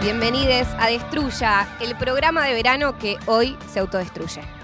[0.00, 4.57] Bienvenidos a Destruya, el programa de verano que hoy se autodestruye.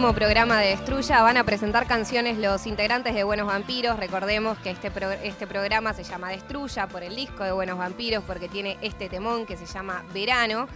[0.00, 3.98] Último programa de Destruya van a presentar canciones los integrantes de Buenos Vampiros.
[3.98, 8.24] Recordemos que este, pro- este programa se llama Destruya por el disco de Buenos Vampiros
[8.26, 10.68] porque tiene este temón que se llama Verano.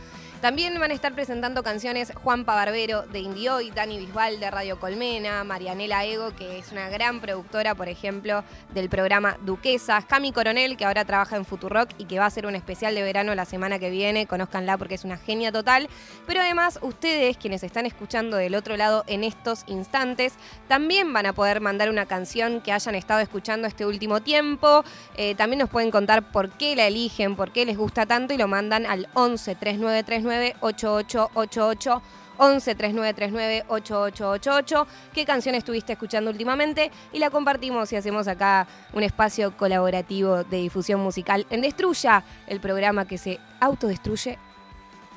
[0.45, 5.43] También van a estar presentando canciones Juanpa Barbero de Indioy, Dani Bisbal de Radio Colmena,
[5.43, 10.85] Marianela Ego, que es una gran productora, por ejemplo, del programa Duquesas, Cami Coronel, que
[10.85, 13.79] ahora trabaja en Futurock y que va a hacer un especial de verano la semana
[13.79, 14.27] que viene.
[14.27, 15.89] Conózcanla porque es una genia total.
[16.27, 20.35] Pero además, ustedes, quienes están escuchando del otro lado en estos instantes,
[20.69, 24.85] también van a poder mandar una canción que hayan estado escuchando este último tiempo.
[25.17, 28.37] Eh, también nos pueden contar por qué la eligen, por qué les gusta tanto y
[28.37, 32.03] lo mandan al 11 3939 8888.
[32.37, 34.87] 11 3939 8888.
[35.13, 36.91] ¿Qué canción estuviste escuchando últimamente?
[37.13, 42.61] Y la compartimos y hacemos acá un espacio colaborativo de difusión musical en Destruya, el
[42.61, 44.39] programa que se autodestruye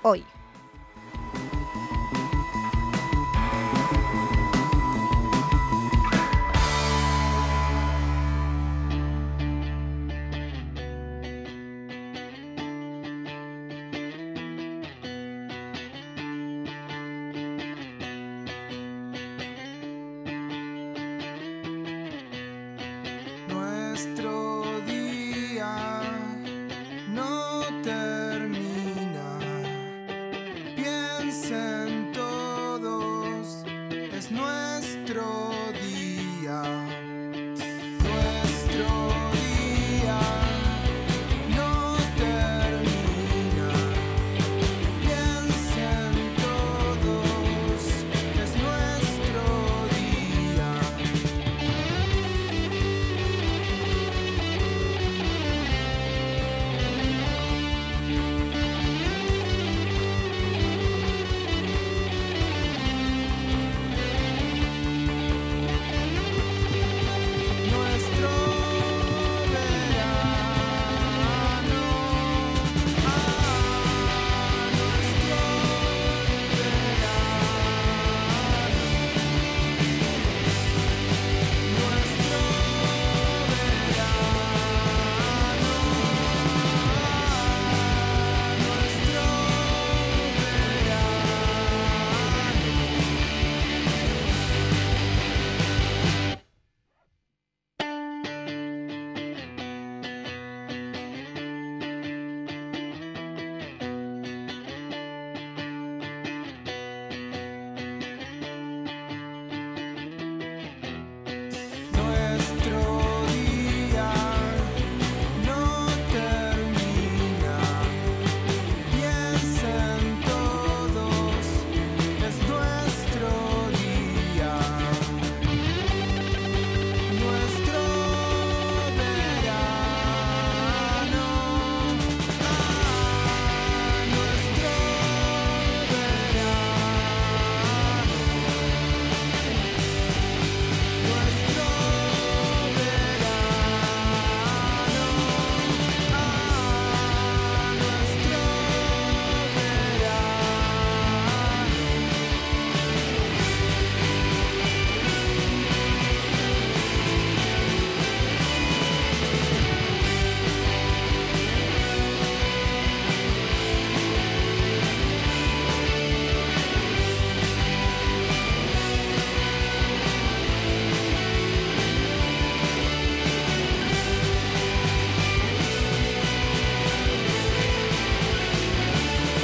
[0.04, 0.24] hoy.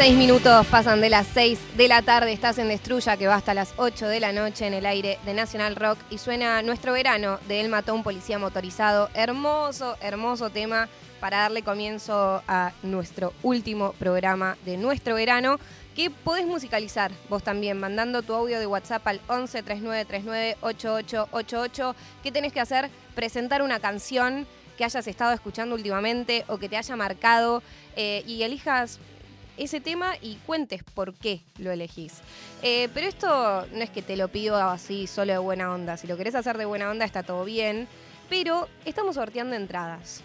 [0.04, 3.54] Seis minutos pasan de las 6 de la tarde, estás en Destruya, que va hasta
[3.54, 7.40] las 8 de la noche en el aire de National Rock y suena Nuestro Verano
[7.48, 9.10] de El Matón Policía Motorizado.
[9.14, 10.90] Hermoso, hermoso tema
[11.22, 15.58] para darle comienzo a nuestro último programa de Nuestro Verano,
[15.96, 21.96] que podés musicalizar vos también, mandando tu audio de WhatsApp al 11 3939 8888.
[22.22, 22.90] ¿Qué tenés que hacer?
[23.16, 24.48] Presentar una canción
[24.78, 27.64] que hayas estado escuchando últimamente o que te haya marcado
[27.96, 29.00] eh, y elijas
[29.58, 32.22] ese tema y cuentes por qué lo elegís.
[32.62, 35.98] Eh, pero esto no es que te lo pido así solo de buena onda.
[35.98, 37.88] Si lo querés hacer de buena onda está todo bien.
[38.30, 40.24] Pero estamos sorteando entradas.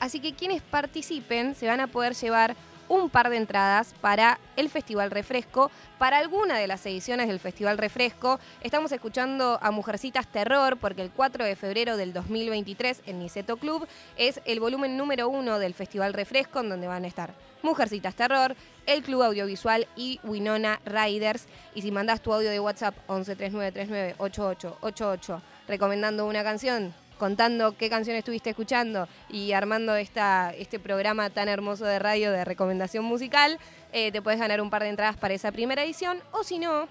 [0.00, 2.56] Así que quienes participen se van a poder llevar
[2.88, 7.78] un par de entradas para el Festival Refresco, para alguna de las ediciones del Festival
[7.78, 8.40] Refresco.
[8.62, 13.86] Estamos escuchando a Mujercitas Terror porque el 4 de febrero del 2023 en Niceto Club
[14.16, 18.54] es el volumen número uno del Festival Refresco en donde van a estar Mujercitas Terror,
[18.86, 21.48] el Club Audiovisual y Winona Riders.
[21.74, 28.50] Y si mandás tu audio de WhatsApp 1139398888 recomendando una canción, contando qué canción estuviste
[28.50, 33.58] escuchando y armando esta, este programa tan hermoso de radio de recomendación musical,
[33.92, 36.88] eh, te puedes ganar un par de entradas para esa primera edición o si no,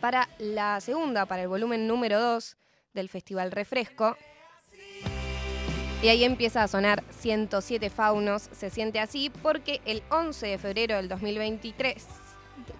[0.00, 2.56] para la segunda, para el volumen número 2
[2.94, 4.16] del Festival Refresco.
[6.02, 10.96] Y ahí empieza a sonar 107 Faunos, se siente así porque el 11 de febrero
[10.96, 12.04] del 2023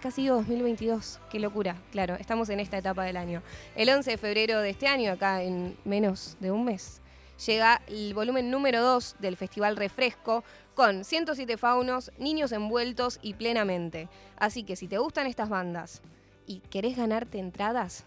[0.01, 3.43] casi digo 2022, qué locura, claro, estamos en esta etapa del año.
[3.77, 7.01] El 11 de febrero de este año, acá en menos de un mes,
[7.47, 14.09] llega el volumen número 2 del Festival Refresco con 107 faunos, niños envueltos y plenamente.
[14.37, 16.03] Así que si te gustan estas bandas
[16.47, 18.05] y querés ganarte entradas,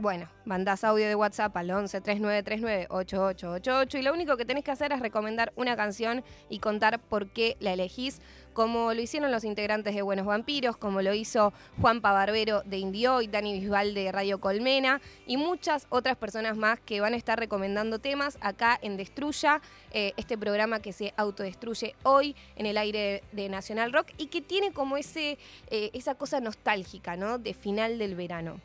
[0.00, 4.70] bueno, mandás audio de WhatsApp al 11 3939 8888 y lo único que tenés que
[4.70, 8.22] hacer es recomendar una canción y contar por qué la elegís,
[8.54, 11.52] como lo hicieron los integrantes de Buenos Vampiros, como lo hizo
[11.82, 16.80] Juan Pabarbero de Indio y Dani Bisbal de Radio Colmena y muchas otras personas más
[16.80, 19.60] que van a estar recomendando temas acá en Destruya,
[19.92, 24.40] eh, este programa que se autodestruye hoy en el aire de Nacional Rock y que
[24.40, 25.36] tiene como ese,
[25.68, 27.38] eh, esa cosa nostálgica, ¿no?
[27.38, 28.60] De final del verano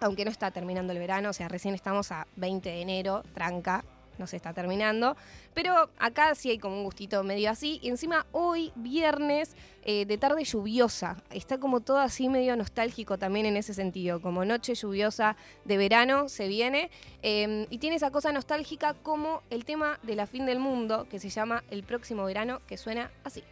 [0.00, 3.84] aunque no está terminando el verano, o sea, recién estamos a 20 de enero, tranca,
[4.20, 5.16] no se está terminando.
[5.54, 7.80] Pero acá sí hay como un gustito medio así.
[7.82, 11.16] Y encima hoy, viernes, eh, de tarde lluviosa.
[11.30, 14.20] Está como todo así medio nostálgico también en ese sentido.
[14.20, 16.90] Como noche lluviosa de verano se viene.
[17.22, 21.18] eh, y tiene esa cosa nostálgica como el tema de la fin del mundo, que
[21.18, 23.42] se llama El próximo verano, que suena así.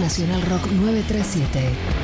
[0.00, 1.99] Nacional Rock 937.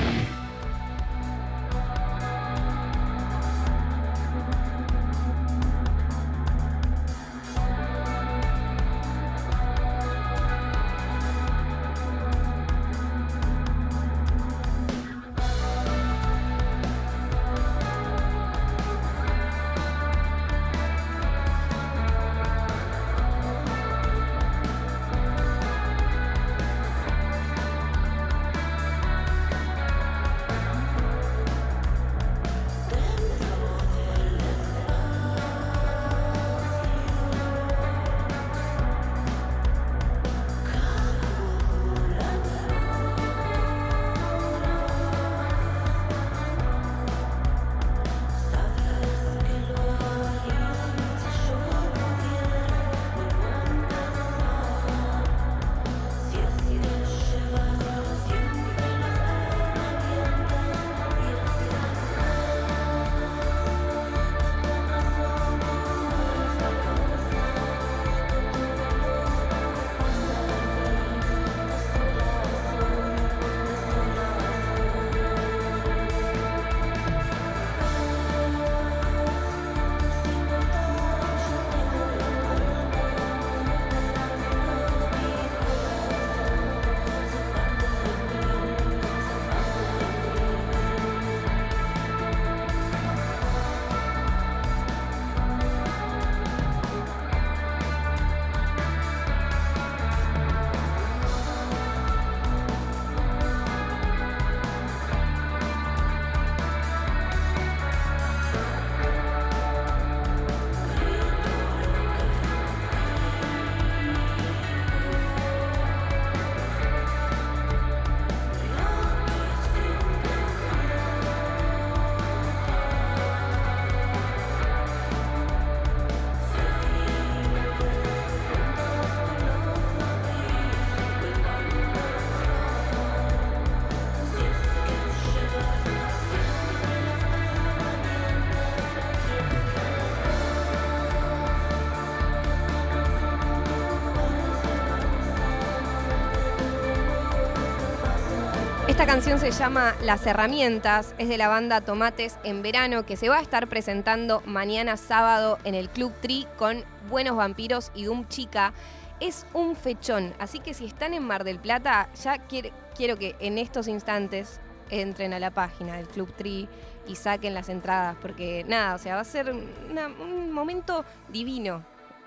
[149.06, 153.28] Esta canción se llama Las Herramientas, es de la banda Tomates en Verano, que se
[153.28, 158.26] va a estar presentando mañana sábado en el Club Tri con Buenos Vampiros y Doom
[158.26, 158.72] Chica.
[159.20, 163.58] Es un fechón, así que si están en Mar del Plata, ya quiero que en
[163.58, 164.60] estos instantes
[164.90, 166.68] entren a la página del Club Tri
[167.06, 171.84] y saquen las entradas, porque nada, o sea, va a ser un momento divino.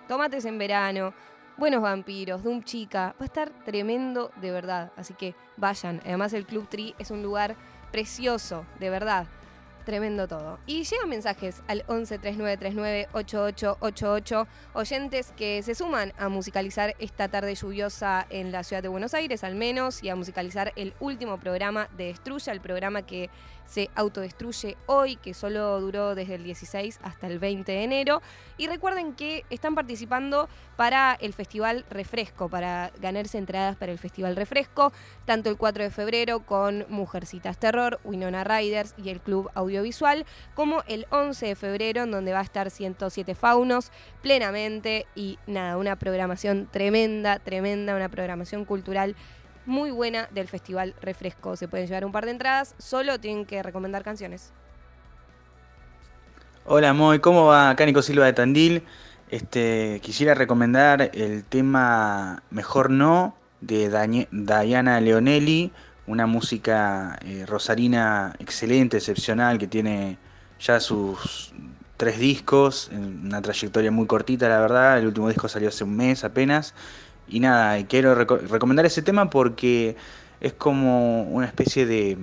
[0.08, 1.14] Tomates en verano,
[1.60, 6.00] buenos vampiros, Doom Chica, va a estar tremendo de verdad, así que vayan.
[6.06, 7.58] Además el Club Tri es un lugar
[7.92, 9.28] precioso, de verdad.
[9.86, 10.60] Tremendo todo.
[10.68, 17.56] Y llegan mensajes al 11 3939 8888, oyentes que se suman a musicalizar esta tarde
[17.56, 21.90] lluviosa en la ciudad de Buenos Aires, al menos, y a musicalizar el último programa
[21.98, 23.30] de Destruya, el programa que
[23.70, 28.22] se autodestruye hoy, que solo duró desde el 16 hasta el 20 de enero.
[28.58, 34.36] Y recuerden que están participando para el Festival Refresco, para ganarse entradas para el Festival
[34.36, 34.92] Refresco,
[35.26, 40.84] tanto el 4 de febrero con Mujercitas Terror, Winona Riders y el Club Audiovisual, como
[40.88, 45.98] el 11 de febrero, en donde va a estar 107 Faunos plenamente y nada, una
[45.98, 49.16] programación tremenda, tremenda, una programación cultural
[49.66, 51.56] muy buena del Festival Refresco.
[51.56, 54.52] Se pueden llevar un par de entradas, solo tienen que recomendar canciones.
[56.66, 57.70] Hola Moy, ¿cómo va?
[57.72, 58.84] Acá Nico Silva de Tandil.
[59.30, 65.72] Este, quisiera recomendar el tema Mejor No de Dañe- Diana Leonelli,
[66.08, 70.18] una música eh, rosarina excelente, excepcional, que tiene
[70.60, 71.54] ya sus
[71.98, 74.98] tres discos, una trayectoria muy cortita, la verdad.
[75.00, 76.74] El último disco salió hace un mes apenas.
[77.30, 79.96] Y nada, quiero reco- recomendar ese tema porque
[80.42, 82.18] es como una especie de,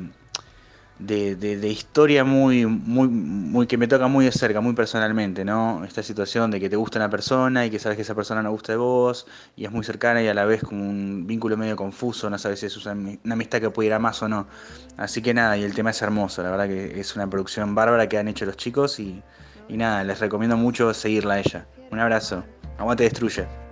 [0.99, 5.85] de, historia muy, muy, muy que me toca muy de cerca, muy personalmente, ¿no?
[5.85, 8.51] Esta situación de que te gusta una persona y que sabes que esa persona no
[8.51, 9.27] gusta de vos
[9.57, 12.61] y es muy cercana y a la vez como un vínculo medio confuso, no sabes
[12.61, 14.47] si es una ami- una amistad que puede ir a más o no.
[14.97, 18.09] Así que nada, y el tema es hermoso, la verdad que es una producción bárbara
[18.09, 19.23] que han hecho los chicos y,
[19.69, 21.67] y nada, les recomiendo mucho seguirla a ella.
[21.91, 22.43] Un abrazo.
[22.79, 23.66] Aguante destruye.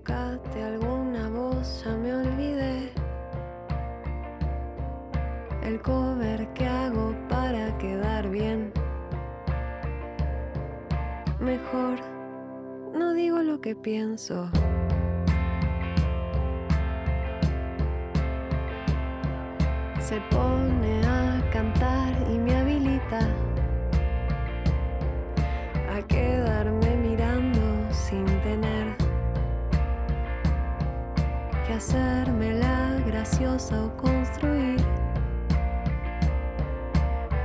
[0.00, 2.90] Tocaste alguna voz, ya me olvidé.
[5.62, 8.72] El cover que hago para quedar bien.
[11.38, 11.98] Mejor
[12.94, 14.48] no digo lo que pienso.
[20.00, 23.20] Se pone a cantar y me habilita
[25.94, 26.89] a quedarme
[31.80, 34.78] hacerme la graciosa o construir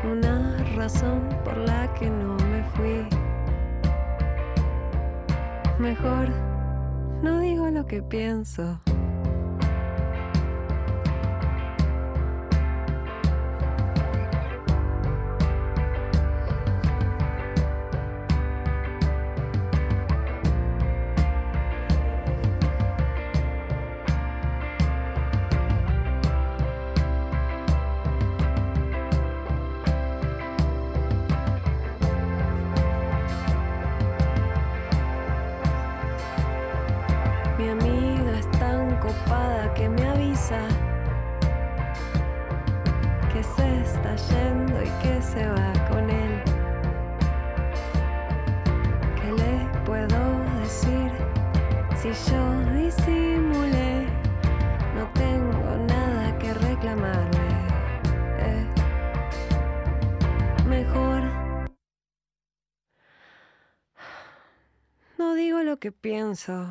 [0.04, 3.08] una razón por la que no me fui.
[5.80, 6.28] Mejor
[7.24, 8.78] no digo lo que pienso.
[65.86, 66.68] Que pienso.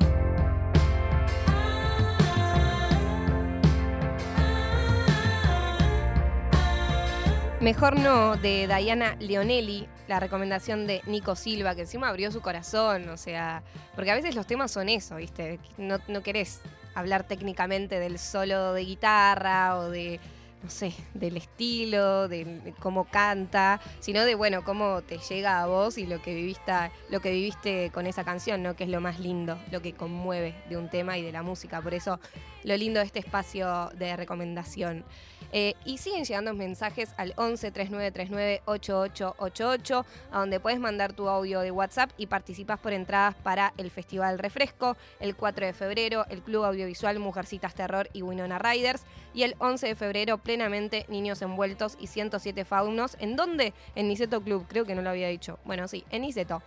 [7.61, 13.07] Mejor no, de Diana Leonelli, la recomendación de Nico Silva, que encima abrió su corazón,
[13.07, 13.63] o sea,
[13.95, 15.61] porque a veces los temas son eso, ¿viste?
[15.77, 16.59] No, no querés
[16.93, 20.19] hablar técnicamente del solo de guitarra o de,
[20.65, 25.99] no sé, del estilo, de cómo canta, sino de, bueno, cómo te llega a vos
[25.99, 26.71] y lo que viviste,
[27.11, 28.75] lo que viviste con esa canción, ¿no?
[28.75, 31.83] Que es lo más lindo, lo que conmueve de un tema y de la música.
[31.83, 32.19] Por eso,
[32.63, 35.05] lo lindo de este espacio de recomendación.
[35.51, 41.61] Eh, y siguen llegando mensajes al 11 3939 8888, a donde puedes mandar tu audio
[41.61, 46.41] de WhatsApp y participas por entradas para el Festival Refresco el 4 de febrero, el
[46.41, 51.97] Club Audiovisual Mujercitas Terror y Winona Riders, y el 11 de febrero, plenamente Niños Envueltos
[51.99, 53.17] y 107 Faunos.
[53.19, 53.73] ¿En dónde?
[53.93, 55.59] En Niceto Club, creo que no lo había dicho.
[55.65, 56.61] Bueno, sí, en Niceto.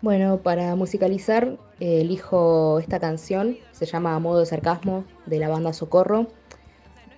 [0.00, 6.28] Bueno, para musicalizar, elijo esta canción, se llama Modo de Sarcasmo, de la banda Socorro,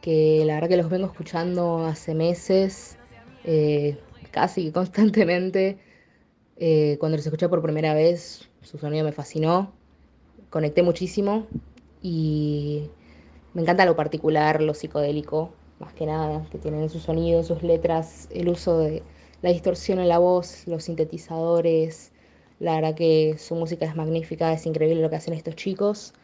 [0.03, 2.99] que la verdad que los vengo escuchando hace meses,
[3.45, 3.97] eh,
[4.33, 5.79] casi constantemente.
[6.57, 9.73] Eh, cuando los escuché por primera vez, su sonido me fascinó,
[10.51, 11.47] conecté muchísimo
[12.03, 12.91] y
[13.55, 17.45] me encanta lo particular, lo psicodélico, más que nada, que tienen en su sonido, en
[17.45, 19.03] sus letras, el uso de
[19.43, 22.13] la distorsión en la voz, los sintetizadores.
[22.61, 26.15] La verdad que su música es magnífica, es increíble lo que hacen estos chicos.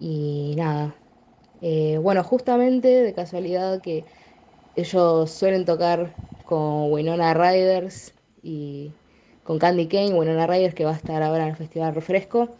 [0.00, 0.94] Y nada,
[1.62, 4.04] eh, bueno, justamente de casualidad que
[4.76, 8.92] ellos suelen tocar con Winona Riders y
[9.44, 12.56] con Candy Kane, Winona Riders que va a estar ahora en el Festival Refresco.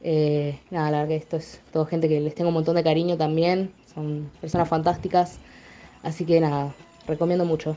[0.00, 2.84] Eh, nada, la verdad que esto es todo gente que les tengo un montón de
[2.84, 5.40] cariño también, son personas fantásticas,
[6.02, 6.74] así que nada,
[7.06, 7.76] recomiendo mucho.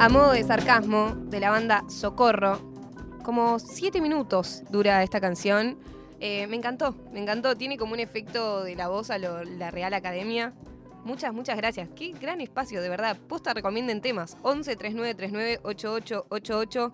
[0.00, 2.60] A modo de sarcasmo, de la banda Socorro.
[3.24, 5.76] Como siete minutos dura esta canción.
[6.20, 7.56] Eh, me encantó, me encantó.
[7.56, 10.52] Tiene como un efecto de la voz a la Real Academia.
[11.04, 11.88] Muchas, muchas gracias.
[11.96, 13.16] Qué gran espacio, de verdad.
[13.28, 14.36] Posta recomienden temas.
[14.42, 16.92] 11 3939 8888.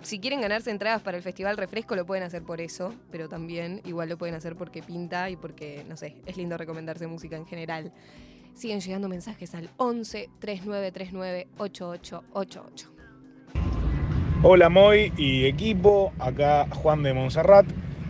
[0.00, 3.82] Si quieren ganarse entradas para el Festival Refresco, lo pueden hacer por eso, pero también
[3.84, 7.46] igual lo pueden hacer porque pinta y porque, no sé, es lindo recomendarse música en
[7.46, 7.92] general.
[8.58, 12.92] Siguen llegando mensajes al 11 3939 8888.
[14.42, 17.66] Hola Moy y equipo, acá Juan de Montserrat.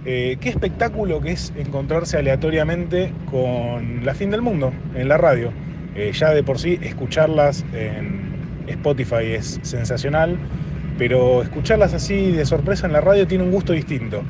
[0.07, 5.53] Eh, qué espectáculo que es encontrarse aleatoriamente con la fin del mundo en la radio.
[5.95, 10.39] Eh, ya de por sí escucharlas en Spotify es sensacional,
[10.97, 14.23] pero escucharlas así de sorpresa en la radio tiene un gusto distinto.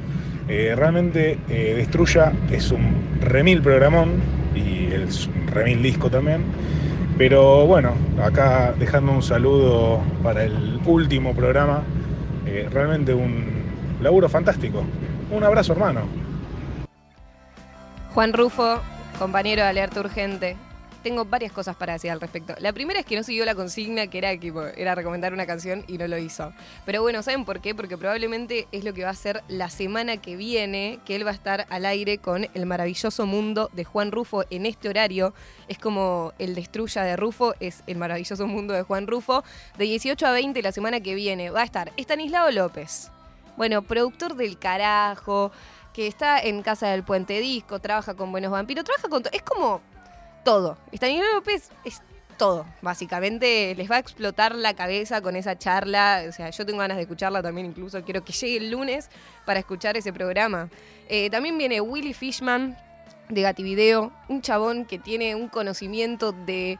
[0.49, 6.43] Eh, realmente eh, Destruya es un remil programón y un remil disco también.
[7.17, 11.83] Pero bueno, acá dejando un saludo para el último programa.
[12.47, 13.45] Eh, realmente un
[14.01, 14.85] laburo fantástico.
[15.31, 16.03] Un abrazo, hermano.
[18.15, 18.81] Juan Rufo,
[19.19, 20.57] compañero de Alerta Urgente.
[21.03, 22.55] Tengo varias cosas para decir al respecto.
[22.59, 25.85] La primera es que no siguió la consigna, que era, tipo, era recomendar una canción
[25.87, 26.53] y no lo hizo.
[26.85, 27.75] Pero bueno, ¿saben por qué?
[27.75, 31.31] Porque probablemente es lo que va a ser la semana que viene, que él va
[31.31, 35.35] a estar al aire con El maravilloso mundo de Juan Rufo en este horario.
[35.69, 39.45] Es como el destruya de Rufo, es El maravilloso mundo de Juan Rufo.
[39.77, 43.11] De 18 a 20 la semana que viene va a estar Estanislao López.
[43.57, 45.51] Bueno, productor del carajo,
[45.93, 49.23] que está en Casa del Puente Disco, trabaja con Buenos Vampiros, trabaja con...
[49.33, 49.81] Es como
[50.49, 50.79] todo.
[50.93, 52.01] Estanislao López es
[52.39, 53.75] todo, básicamente.
[53.75, 56.25] Les va a explotar la cabeza con esa charla.
[56.27, 59.11] O sea, yo tengo ganas de escucharla también, incluso quiero que llegue el lunes
[59.45, 60.71] para escuchar ese programa.
[61.11, 62.79] Eh, también viene Willy Fishman
[63.29, 66.79] de Gativideo, un chabón que tiene un conocimiento de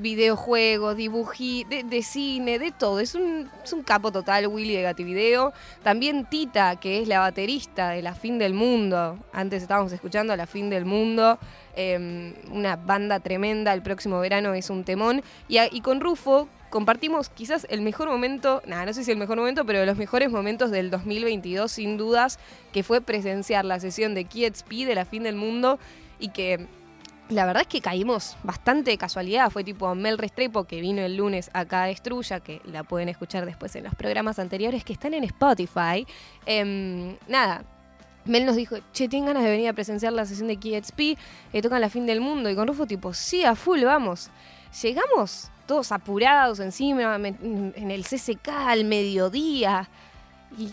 [0.00, 3.00] videojuegos, dibují, de, de cine, de todo.
[3.00, 5.52] Es un, es un capo total, Willy de Gativideo.
[5.82, 9.18] También Tita, que es la baterista de La Fin del Mundo.
[9.32, 11.38] Antes estábamos escuchando La Fin del Mundo.
[11.76, 13.72] eh, una banda tremenda.
[13.72, 15.22] El próximo verano es un temón.
[15.48, 19.64] Y, con Rufo compartimos quizás el mejor momento, nada, no sé si el mejor momento,
[19.64, 22.38] pero los mejores momentos del 2022, sin dudas,
[22.72, 25.78] que fue presenciar la sesión de KXP de La Fin del Mundo
[26.18, 26.66] y que
[27.28, 29.50] la verdad es que caímos bastante de casualidad.
[29.50, 33.46] Fue tipo Mel Restrepo, que vino el lunes acá a Destruya, que la pueden escuchar
[33.46, 36.06] después en los programas anteriores que están en Spotify.
[36.46, 37.64] Em, nada.
[38.26, 41.18] Mel nos dijo, che, ¿tienen ganas de venir a presenciar la sesión de KXP?
[41.52, 42.48] Que tocan la fin del mundo.
[42.50, 44.30] Y con Rufo, tipo, sí, a full, vamos.
[44.82, 49.88] Llegamos todos apurados encima, en el CCK al mediodía.
[50.58, 50.72] Y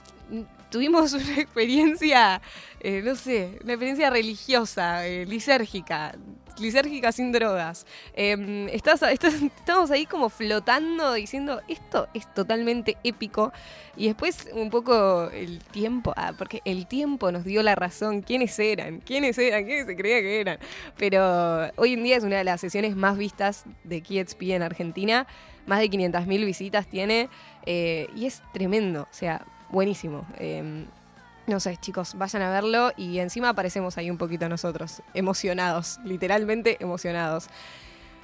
[0.72, 2.42] tuvimos una experiencia,
[2.80, 6.16] eh, no sé, una experiencia religiosa, eh, lisérgica,
[6.62, 7.86] lisérgica sin drogas.
[8.14, 9.02] Eh, estás-
[9.58, 13.52] estamos ahí como flotando diciendo, esto es totalmente épico.
[13.98, 18.22] Y después un poco el tiempo, ah, porque el tiempo nos dio la razón.
[18.22, 19.00] ¿Quiénes eran?
[19.02, 19.66] ¿Quiénes eran?
[19.66, 20.60] ¿Quiénes se creía que eran?
[20.98, 25.28] Pero hoy en día es una de las sesiones más vistas de KXP en Argentina.
[25.66, 27.30] Más de 500.000 visitas tiene.
[27.66, 29.04] eh, y es tremendo.
[29.04, 30.26] O sea, buenísimo.
[30.40, 30.86] Eh,
[31.52, 36.78] no sé, chicos, vayan a verlo y encima aparecemos ahí un poquito nosotros, emocionados, literalmente
[36.80, 37.48] emocionados.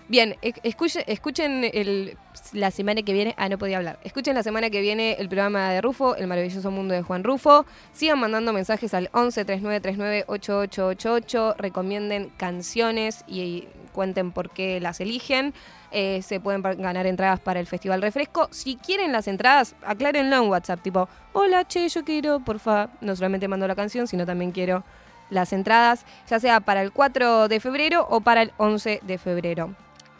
[0.10, 2.18] Bien, escuche- escuchen el,
[2.54, 3.36] la semana que viene.
[3.38, 4.00] Ah, no podía hablar.
[4.06, 7.66] Escuchen la semana que viene el programa de Rufo, El maravilloso mundo de Juan Rufo.
[7.92, 11.56] Sigan mandando mensajes al 11 3939 8888.
[11.58, 15.54] Recomienden canciones y cuenten por qué las eligen.
[15.92, 18.50] Eh, se pueden ganar entradas para el Festival Refresco.
[18.52, 20.82] Si quieren las entradas, aclárenlo en WhatsApp.
[20.82, 22.90] Tipo, hola, che, yo quiero, porfa.
[23.02, 24.84] No solamente mando la canción, sino también quiero
[25.30, 29.76] las entradas, ya sea para el 4 de febrero o para el 11 de febrero.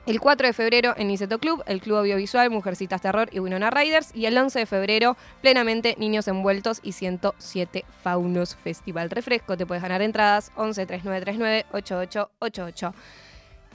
[0.06, 4.16] El 4 de febrero en Niceto Club, el Club Audiovisual, Mujercitas Terror y Winona Riders.
[4.16, 9.58] Y el 11 de febrero, plenamente Niños Envueltos y 107 Faunos Festival Refresco.
[9.58, 12.94] Te puedes ganar entradas 11 3939 8888.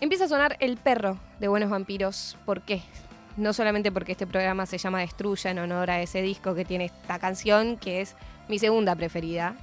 [0.03, 2.37] Empieza a sonar El Perro de Buenos Vampiros.
[2.45, 2.83] ¿Por qué?
[3.37, 6.87] No solamente porque este programa se llama Destruya en honor a ese disco que tiene
[6.87, 8.17] esta canción, que es
[8.49, 9.55] mi segunda preferida.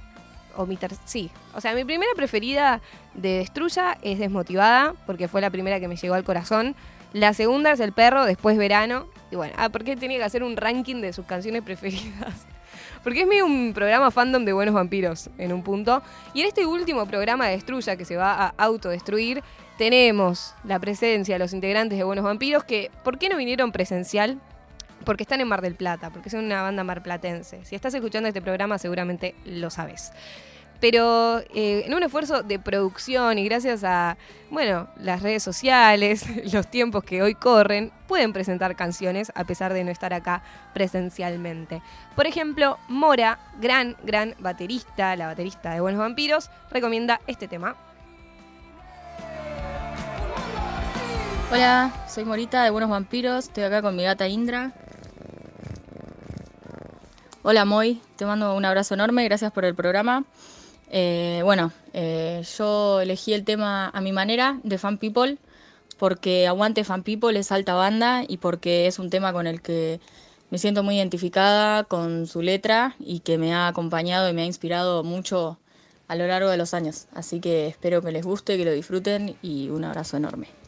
[0.56, 1.30] O mi sí.
[1.54, 2.80] O sea, mi primera preferida
[3.12, 6.74] de Destruya es Desmotivada, porque fue la primera que me llegó al corazón.
[7.12, 9.08] La segunda es El Perro, después Verano.
[9.30, 12.46] Y bueno, ah, ¿por qué tenía que hacer un ranking de sus canciones preferidas?
[13.04, 16.02] Porque es medio un programa fandom de buenos vampiros en un punto.
[16.32, 19.42] Y en este último programa de Destruya, que se va a autodestruir,
[19.80, 24.38] tenemos la presencia de los integrantes de Buenos Vampiros que, ¿por qué no vinieron presencial?
[25.06, 27.64] Porque están en Mar del Plata, porque son una banda marplatense.
[27.64, 30.12] Si estás escuchando este programa seguramente lo sabes.
[30.80, 34.18] pero eh, en un esfuerzo de producción y gracias a,
[34.50, 39.82] bueno, las redes sociales, los tiempos que hoy corren, pueden presentar canciones a pesar de
[39.82, 40.42] no estar acá
[40.74, 41.80] presencialmente.
[42.14, 47.76] Por ejemplo, Mora, gran, gran baterista, la baterista de Buenos Vampiros, recomienda este tema.
[51.52, 54.72] Hola, soy Morita de Buenos Vampiros, estoy acá con mi gata Indra.
[57.42, 60.24] Hola Moy, te mando un abrazo enorme, gracias por el programa.
[60.90, 65.38] Eh, bueno, eh, yo elegí el tema a mi manera de Fan People
[65.98, 69.98] porque Aguante Fan People es alta banda y porque es un tema con el que
[70.50, 74.46] me siento muy identificada con su letra y que me ha acompañado y me ha
[74.46, 75.58] inspirado mucho
[76.06, 77.08] a lo largo de los años.
[77.12, 80.59] Así que espero que les guste, que lo disfruten y un abrazo enorme.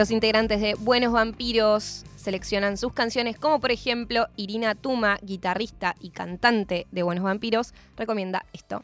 [0.00, 6.08] Los integrantes de Buenos Vampiros seleccionan sus canciones, como por ejemplo Irina Tuma, guitarrista y
[6.08, 8.82] cantante de Buenos Vampiros, recomienda esto.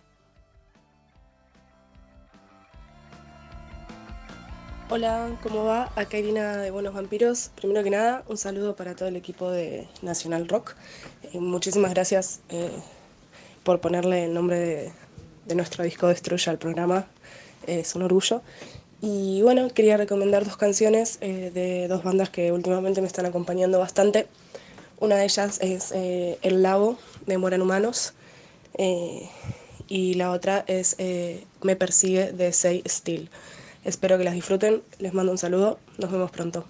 [4.90, 5.90] Hola, ¿cómo va?
[5.96, 7.50] Acá Irina de Buenos Vampiros.
[7.56, 10.74] Primero que nada, un saludo para todo el equipo de Nacional Rock.
[11.32, 12.70] Eh, muchísimas gracias eh,
[13.62, 14.92] por ponerle el nombre
[15.46, 17.06] de, nuestro disco Destruya al programa.
[17.66, 18.42] Eh, es un orgullo.
[19.00, 23.78] Y bueno, quería recomendar dos canciones eh, de dos bandas que últimamente me están acompañando
[23.78, 24.26] bastante.
[24.98, 28.14] Una de ellas es eh, El Lago de Moran Humanos
[28.78, 29.28] eh,
[29.86, 30.96] y la otra es
[31.62, 33.28] Me Persigue de Say Steel.
[33.84, 36.64] Espero que las disfruten, les mando un saludo, nos vemos pronto.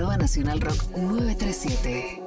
[0.00, 2.19] arroba nacionalrock937.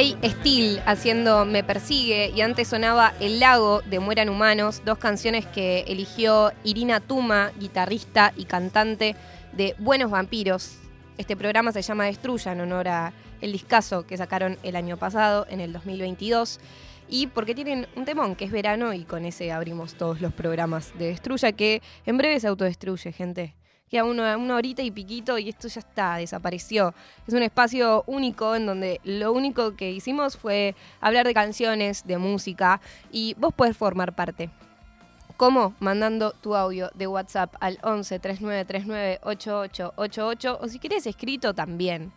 [0.00, 5.44] Say Steel haciendo Me Persigue y antes sonaba El Lago de Mueran Humanos, dos canciones
[5.44, 9.14] que eligió Irina Tuma, guitarrista y cantante
[9.52, 10.78] de Buenos Vampiros.
[11.18, 15.46] Este programa se llama Destruya en honor a el discazo que sacaron el año pasado,
[15.50, 16.60] en el 2022.
[17.10, 20.96] Y porque tienen un temón que es verano y con ese abrimos todos los programas
[20.98, 23.54] de Destruya que en breve se autodestruye, gente.
[23.90, 26.94] Queda una, una horita y piquito y esto ya está, desapareció.
[27.26, 32.16] Es un espacio único en donde lo único que hicimos fue hablar de canciones, de
[32.16, 32.80] música
[33.10, 34.48] y vos podés formar parte.
[35.36, 35.74] ¿Cómo?
[35.80, 42.12] Mandando tu audio de WhatsApp al 11 3939 8888 o si querés escrito también.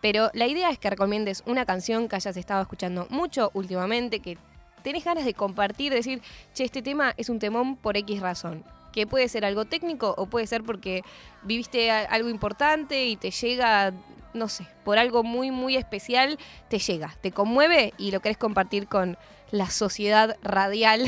[0.00, 4.38] Pero la idea es que recomiendes una canción que hayas estado escuchando mucho últimamente, que
[4.84, 6.22] tenés ganas de compartir, decir,
[6.54, 8.62] che, este tema es un temón por X razón.
[8.92, 11.02] Que puede ser algo técnico o puede ser porque
[11.42, 13.92] viviste algo importante y te llega,
[14.34, 16.38] no sé, por algo muy, muy especial,
[16.68, 19.16] te llega, te conmueve y lo querés compartir con
[19.50, 21.04] la sociedad radial.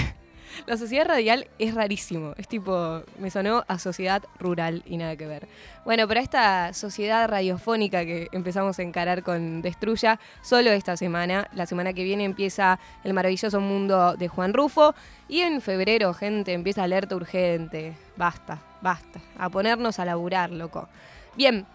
[0.67, 2.35] La sociedad radial es rarísimo.
[2.37, 5.49] Es tipo, me sonó a sociedad rural y nada que ver.
[5.85, 11.49] Bueno, pero esta sociedad radiofónica que empezamos a encarar con Destruya, solo esta semana.
[11.55, 14.95] La semana que viene empieza El maravilloso mundo de Juan Rufo.
[15.29, 17.95] Y en febrero, gente, empieza Alerta Urgente.
[18.17, 19.21] Basta, basta.
[19.39, 20.89] A ponernos a laburar, loco.
[21.37, 21.67] Bien,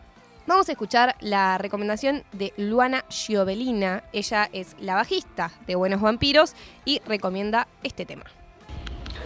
[0.47, 4.03] Vamos a escuchar la recomendación de Luana Giovelina.
[4.13, 6.55] Ella es la bajista de Buenos Vampiros
[6.85, 8.23] y recomienda este tema.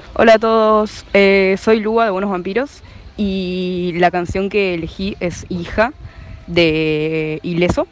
[0.10, 2.84] Hola a todos, eh, soy Lua de Buenos Vampiros
[3.18, 5.94] y la canción que elegí es Hija
[6.48, 7.88] de Ileso,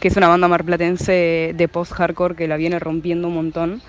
[0.00, 3.82] que es una banda marplatense de post-hardcore que la viene rompiendo un montón.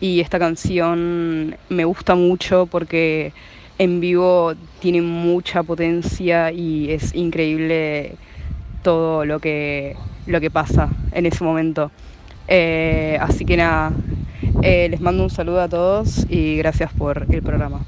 [0.00, 3.32] Y esta canción me gusta mucho porque
[3.78, 8.16] en vivo tiene mucha potencia y es increíble
[8.82, 9.96] todo lo que,
[10.26, 11.92] lo que pasa en ese momento.
[12.48, 13.92] Eh, así que nada,
[14.62, 17.80] eh, les mando un saludo a todos y gracias por el programa.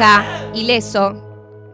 [0.00, 1.29] Hija, Ileso,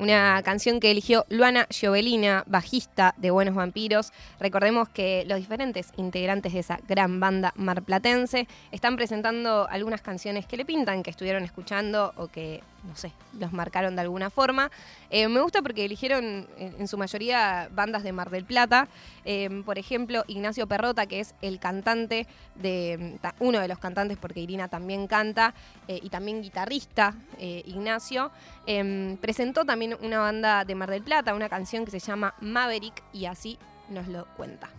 [0.06, 4.12] una canción que eligió Luana Giovelina, bajista de Buenos Vampiros.
[4.38, 10.56] Recordemos que los diferentes integrantes de esa gran banda marplatense están presentando algunas canciones que
[10.56, 14.70] le pintan, que estuvieron escuchando o que, no sé, los marcaron de alguna forma.
[15.10, 18.86] Eh, me gusta porque eligieron en, su mayoría bandas de Mar del Plata.
[19.24, 24.38] Eh, por ejemplo, Ignacio Perrota, que es el cantante de uno de los cantantes, porque
[24.38, 25.52] Irina también canta,
[25.88, 28.30] eh, y también guitarrista, Ignacio,
[28.66, 33.02] em, presentó también una banda de Mar del Plata, una canción que se llama Maverick,
[33.12, 33.58] y así
[33.88, 34.70] nos lo cuenta.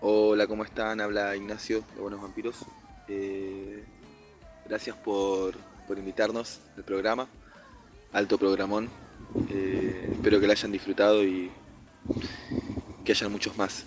[0.00, 1.00] Hola, ¿cómo están?
[1.00, 2.56] Habla Ignacio de Buenos Vampiros.
[3.08, 3.84] Eh,
[4.68, 5.54] gracias por,
[5.86, 7.28] por invitarnos al programa.
[8.12, 8.88] Alto programón.
[9.48, 11.50] Eh, espero que la hayan disfrutado y
[13.04, 13.84] que hayan muchos más.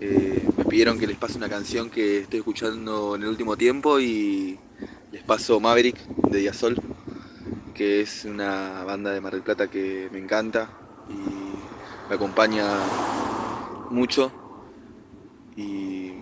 [0.00, 3.98] Eh, me pidieron que les pase una canción que estoy escuchando en el último tiempo
[3.98, 4.58] y
[5.10, 6.76] les paso Maverick de Diasol,
[7.78, 10.68] que es una banda de Mar del Plata que me encanta
[11.08, 12.66] y me acompaña
[13.90, 14.32] mucho
[15.56, 16.12] y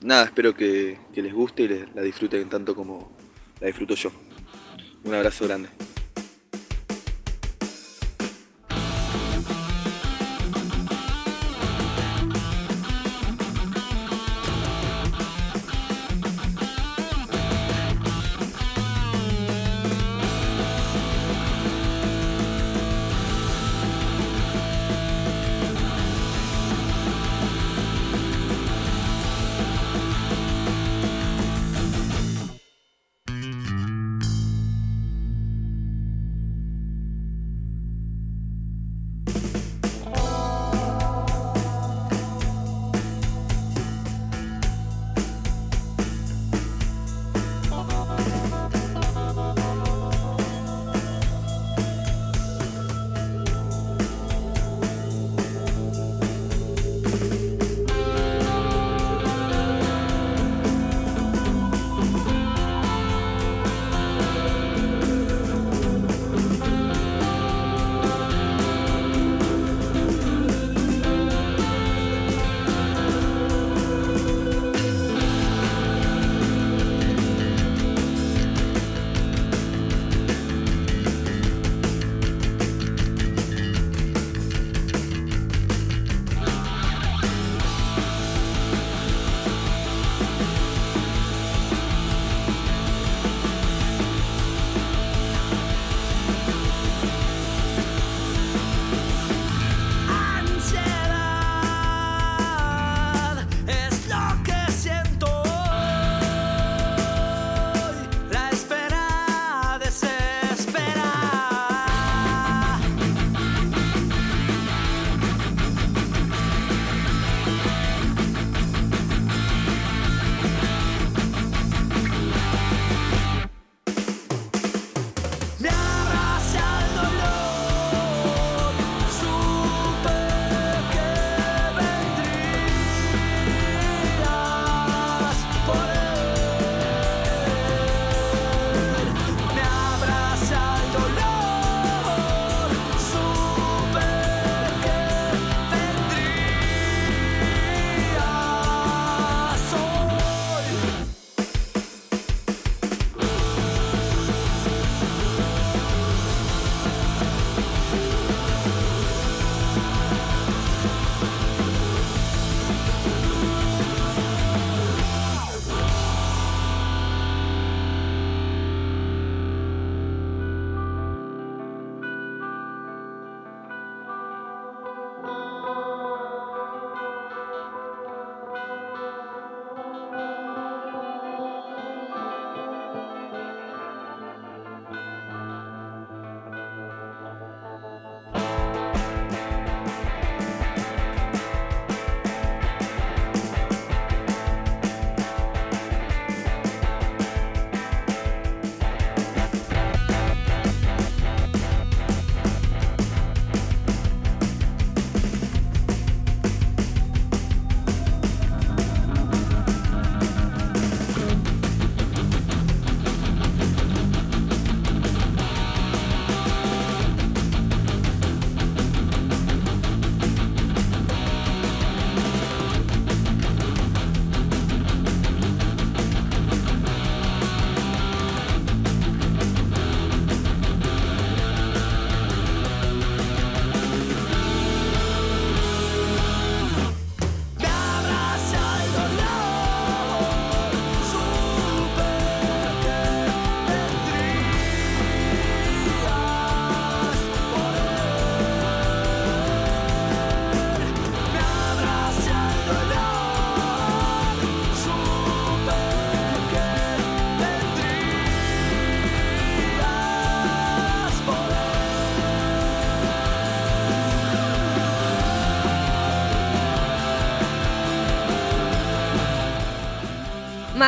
[0.00, 3.12] nada, espero que, les guste y les- la disfruten tanto como
[3.60, 4.10] la disfruto yo.
[5.04, 5.68] Un abrazo grande.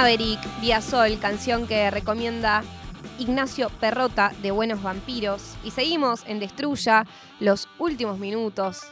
[0.05, 2.63] Maverick, Vía Sol, canción que recomienda
[3.19, 5.57] Ignacio Perrota de Buenos Vampiros.
[5.65, 7.07] Y seguimos en Destruya
[7.41, 8.83] los últimos minutos.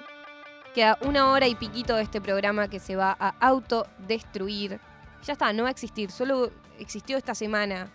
[0.75, 4.81] Queda una hora y piquito de este programa que se va a autodestruir.
[5.23, 7.91] Ya está, no va a existir, solo existió esta semana.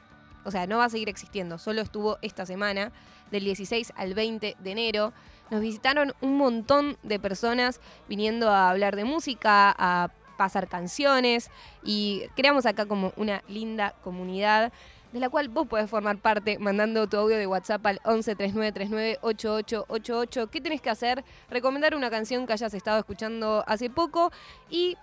[0.46, 2.92] O sea, no va a seguir existiendo, solo estuvo esta semana,
[3.32, 5.12] del 16 al 20 de enero.
[5.50, 11.50] Nos visitaron un montón de personas viniendo a hablar de música, a pasar canciones
[11.84, 14.72] y creamos acá como una linda comunidad
[15.12, 19.20] de la cual vos podés formar parte mandando tu audio de WhatsApp al 11 3939
[19.22, 20.50] 8888.
[20.50, 21.24] ¿Qué tenés que hacer?
[21.50, 24.32] Recomendar una canción que hayas estado escuchando hace poco
[24.70, 24.98] y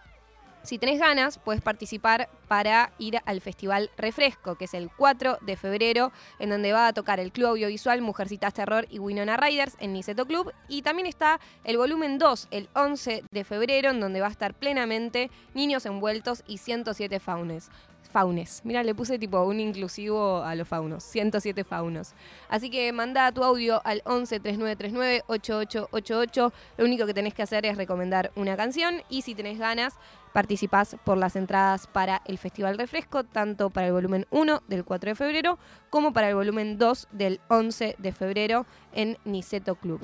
[0.64, 5.56] si tenés ganas, puedes participar para ir al Festival Refresco, que es el 4 de
[5.56, 9.92] febrero, en donde va a tocar el Club Audiovisual Mujercitas Terror y Winona Riders en
[9.92, 10.52] Niceto Club.
[10.68, 14.54] Y también está el volumen 2, el 11 de febrero, en donde va a estar
[14.54, 17.70] plenamente Niños Envueltos y 107 Faunes.
[18.14, 18.60] Faunes.
[18.64, 21.02] Mira, le puse tipo un inclusivo a los faunos.
[21.02, 22.14] 107 faunos.
[22.48, 26.52] Así que manda tu audio al 11 3939 8888.
[26.76, 29.94] Lo único que tenés que hacer es recomendar una canción y si tenés ganas,
[30.34, 35.10] participás por las entradas para el Festival Refresco, tanto para el volumen 1 del 4
[35.10, 35.58] de febrero
[35.90, 40.00] como para el volumen 2 del 11 de febrero en Niceto Club.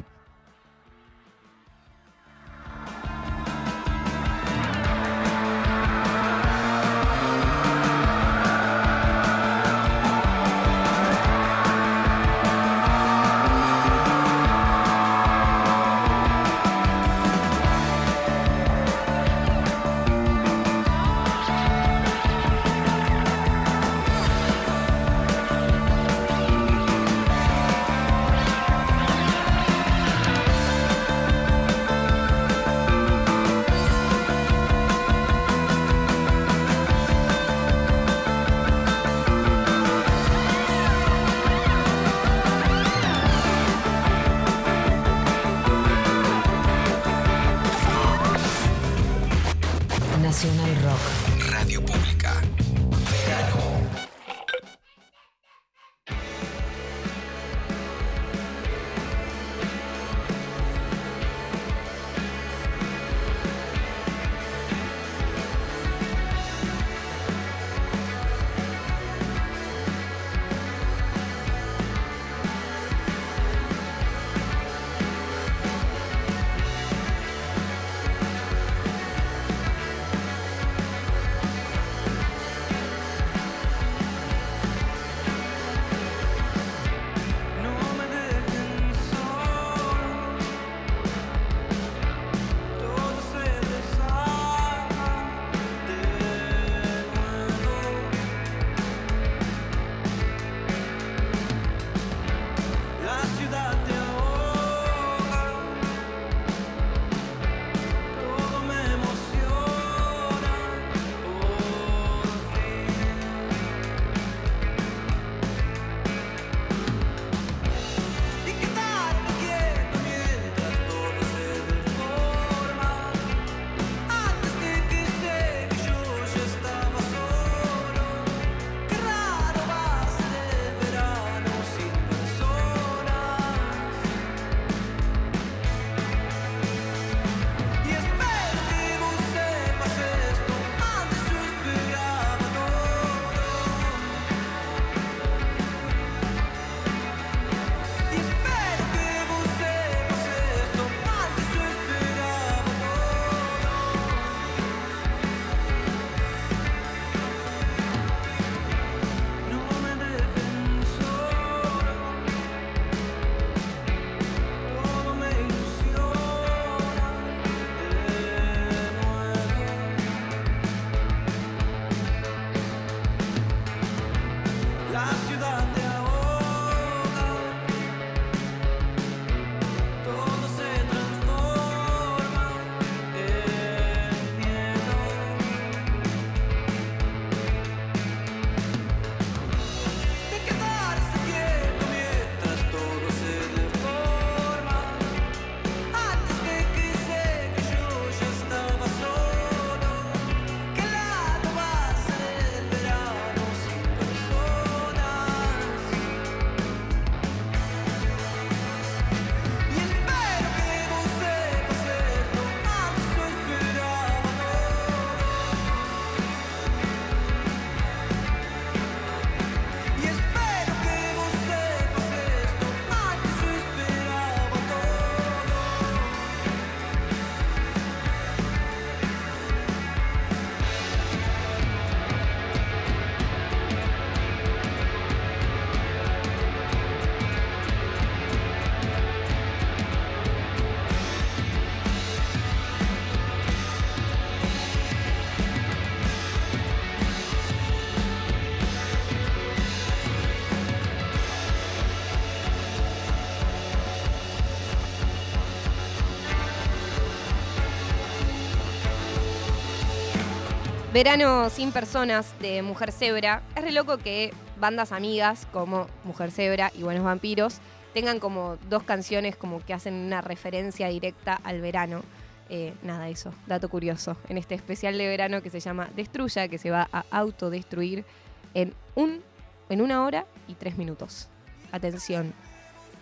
[261.03, 263.41] Verano sin personas de Mujer Zebra.
[263.57, 267.57] Es re loco que bandas amigas como Mujer Zebra y Buenos Vampiros
[267.95, 272.03] tengan como dos canciones como que hacen una referencia directa al verano.
[272.51, 274.19] Eh, nada, eso, dato curioso.
[274.29, 278.05] En este especial de verano que se llama Destruya, que se va a autodestruir
[278.53, 279.23] en, un,
[279.71, 281.29] en una hora y tres minutos.
[281.73, 282.35] Atención.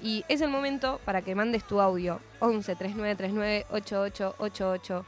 [0.01, 5.05] Y es el momento para que mandes tu audio 11 3939 8888.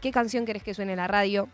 [0.00, 1.48] ¿Qué canción querés que suene en la radio?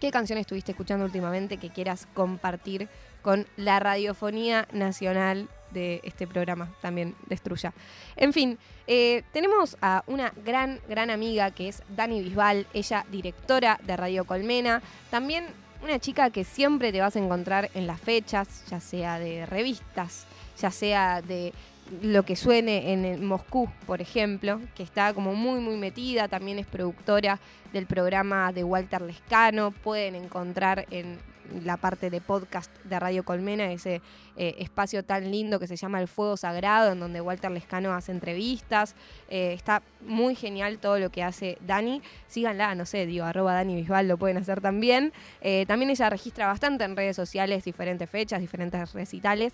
[0.00, 2.88] ¿Qué canción estuviste escuchando últimamente que quieras compartir
[3.20, 7.74] con la radiofonía nacional de este programa también Destruya?
[8.16, 13.78] En fin, eh, tenemos a una gran, gran amiga que es Dani Bisbal, ella directora
[13.82, 14.80] de Radio Colmena,
[15.10, 15.44] también
[15.82, 20.24] una chica que siempre te vas a encontrar en las fechas, ya sea de revistas,
[20.58, 21.52] ya sea de
[22.00, 26.66] lo que suene en Moscú, por ejemplo, que está como muy, muy metida, también es
[26.66, 27.38] productora
[27.72, 31.18] del programa de Walter Lescano, pueden encontrar en
[31.64, 34.00] la parte de podcast de Radio Colmena ese
[34.36, 38.12] eh, espacio tan lindo que se llama El Fuego Sagrado, en donde Walter Lescano hace
[38.12, 38.94] entrevistas,
[39.28, 43.74] Eh, está muy genial todo lo que hace Dani, síganla, no sé, digo, arroba Dani
[43.76, 48.40] Bisbal lo pueden hacer también, Eh, también ella registra bastante en redes sociales diferentes fechas,
[48.40, 49.52] diferentes recitales,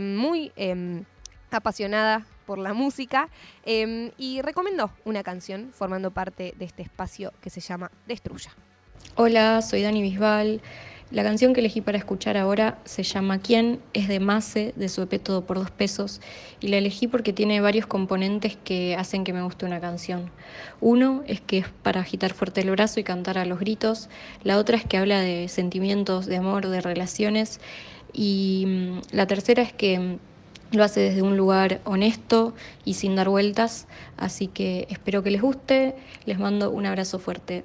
[0.00, 0.52] muy...
[1.50, 3.28] em, apasionada por la música
[3.64, 8.50] eh, y recomendó una canción formando parte de este espacio que se llama Destruya.
[9.16, 10.60] Hola, soy Dani Bisbal.
[11.10, 13.80] La canción que elegí para escuchar ahora se llama ¿Quién?
[13.94, 16.20] Es de Mase, de su EP Todo por dos pesos,
[16.60, 20.30] y la elegí porque tiene varios componentes que hacen que me guste una canción.
[20.80, 24.08] Uno es que es para agitar fuerte el brazo y cantar a los gritos,
[24.44, 27.60] la otra es que habla de sentimientos, de amor, de relaciones,
[28.12, 30.18] y mm, la tercera es que mm,
[30.72, 32.54] lo hace desde un lugar honesto
[32.84, 35.94] y sin dar vueltas, así que espero que les guste,
[36.26, 37.64] les mando un abrazo fuerte.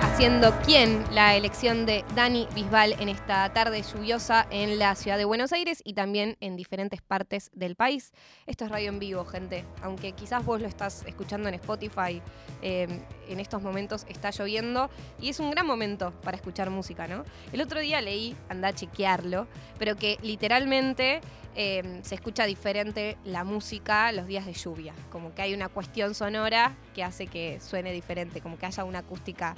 [0.00, 5.24] Haciendo quién la elección de Dani Bisbal en esta tarde lluviosa en la ciudad de
[5.24, 8.12] Buenos Aires y también en diferentes partes del país.
[8.48, 9.64] Esto es radio en vivo, gente.
[9.82, 12.20] Aunque quizás vos lo estás escuchando en Spotify,
[12.60, 12.88] eh,
[13.28, 14.90] en estos momentos está lloviendo
[15.20, 17.22] y es un gran momento para escuchar música, ¿no?
[17.52, 19.46] El otro día leí, anda a chequearlo,
[19.78, 21.20] pero que literalmente
[21.54, 24.92] eh, se escucha diferente la música los días de lluvia.
[25.10, 28.98] Como que hay una cuestión sonora que hace que suene diferente, como que haya una
[28.98, 29.54] acústica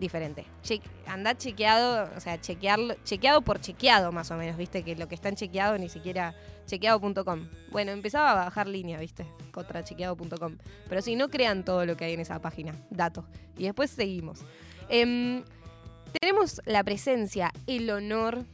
[0.00, 0.44] diferente.
[0.62, 5.06] Che- andá chequeado, o sea, chequearlo, chequeado por chequeado más o menos, viste, que lo
[5.06, 6.34] que está en chequeado ni siquiera
[6.66, 7.48] chequeado.com.
[7.70, 10.56] Bueno, empezaba a bajar línea, viste, contra chequeado.com.
[10.88, 13.24] Pero sí, no crean todo lo que hay en esa página, datos.
[13.58, 14.40] Y después seguimos.
[14.88, 15.44] Em,
[16.20, 18.44] tenemos la presencia, el honor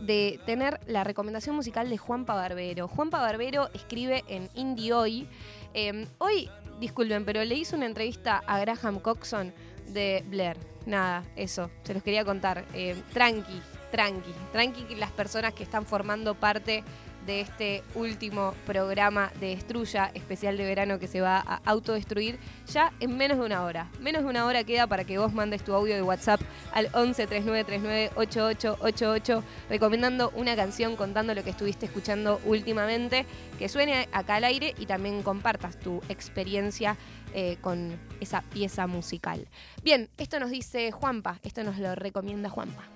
[0.00, 2.88] de tener la recomendación musical de Juanpa Barbero.
[2.88, 5.28] Juanpa Barbero escribe en Indie Hoy.
[5.72, 6.50] Eh, hoy,
[6.80, 9.52] disculpen, pero le hice una entrevista a Graham Coxon
[9.86, 10.56] de Blair.
[10.86, 12.64] Nada, eso, se los quería contar.
[12.74, 13.60] Eh, tranqui,
[13.90, 16.84] tranqui, tranqui las personas que están formando parte
[17.26, 22.92] de este último programa de Destruya, especial de verano que se va a autodestruir, ya
[23.00, 23.90] en menos de una hora.
[24.00, 26.40] Menos de una hora queda para que vos mandes tu audio de WhatsApp
[26.72, 33.26] al 11 3939 8888 recomendando una canción contando lo que estuviste escuchando últimamente,
[33.58, 36.96] que suene acá al aire y también compartas tu experiencia
[37.34, 39.48] eh, con esa pieza musical.
[39.82, 42.93] Bien, esto nos dice Juanpa, esto nos lo recomienda Juanpa.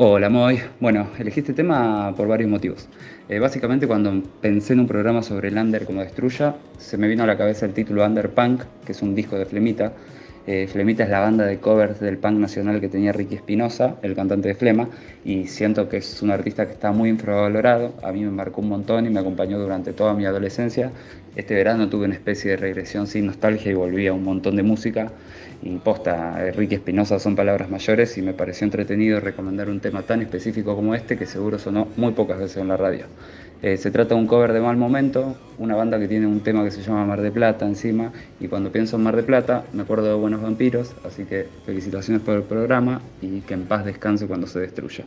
[0.00, 2.88] Hola Moy, bueno, elegí este tema por varios motivos.
[3.28, 7.24] Eh, básicamente cuando pensé en un programa sobre el under como Destruya, se me vino
[7.24, 9.92] a la cabeza el título Under Punk, que es un disco de Flemita.
[10.46, 14.14] Eh, Flemita es la banda de covers del punk nacional que tenía Ricky Espinosa, el
[14.14, 14.88] cantante de Flema,
[15.24, 18.68] y siento que es un artista que está muy infravalorado, a mí me marcó un
[18.68, 20.92] montón y me acompañó durante toda mi adolescencia.
[21.38, 24.64] Este verano tuve una especie de regresión sin nostalgia y volví a un montón de
[24.64, 25.12] música.
[25.62, 30.20] Y posta, Ricky Espinosa son palabras mayores y me pareció entretenido recomendar un tema tan
[30.20, 33.04] específico como este que seguro sonó muy pocas veces en la radio.
[33.62, 36.64] Eh, se trata de un cover de Mal Momento, una banda que tiene un tema
[36.64, 39.82] que se llama Mar de Plata encima, y cuando pienso en Mar de Plata me
[39.82, 44.26] acuerdo de Buenos Vampiros, así que felicitaciones por el programa y que en paz descanse
[44.26, 45.04] cuando se destruya.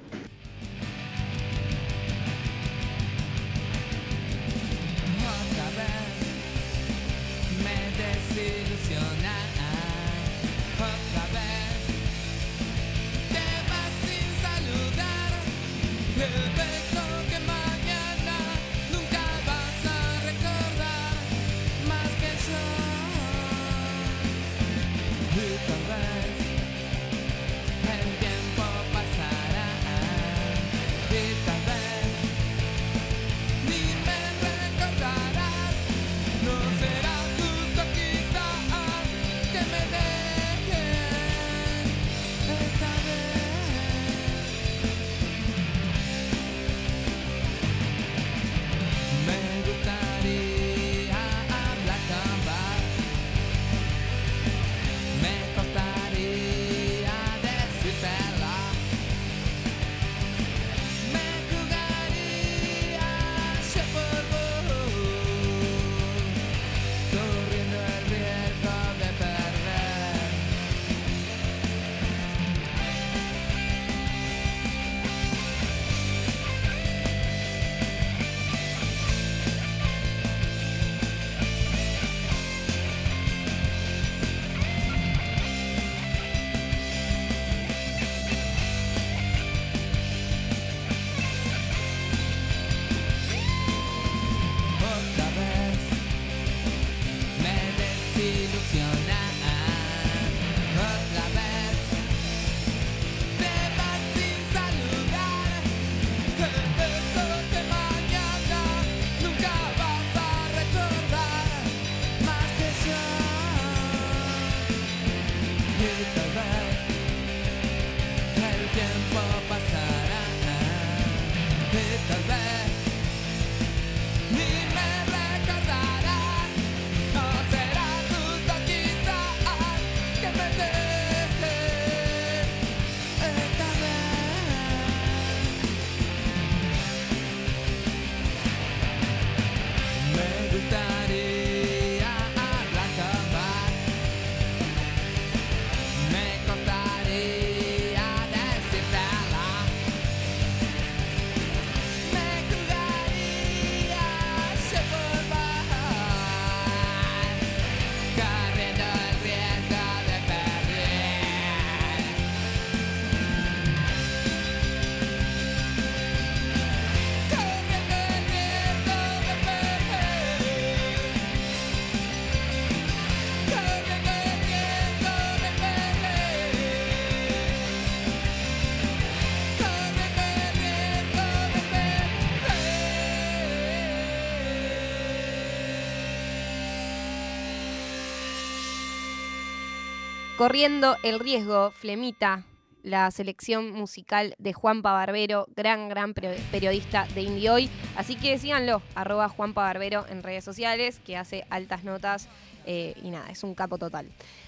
[190.42, 192.46] Corriendo el riesgo, Flemita,
[192.82, 197.70] la selección musical de Juanpa Barbero, gran, gran peri- periodista de Indie Hoy.
[197.96, 202.28] Así que síganlo, arroba Juanpa Barbero en redes sociales, que hace altas notas
[202.66, 204.08] eh, y nada, es un capo total.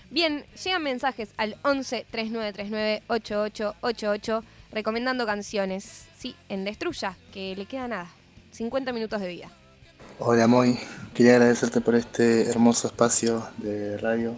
[0.10, 6.08] Bien, llegan mensajes al 11 3939 8888 recomendando canciones.
[6.18, 8.10] Sí, en Destruya, que le queda nada,
[8.50, 9.52] 50 minutos de vida.
[10.18, 10.80] Hola Moy,
[11.14, 14.34] quería agradecerte por este hermoso espacio de radio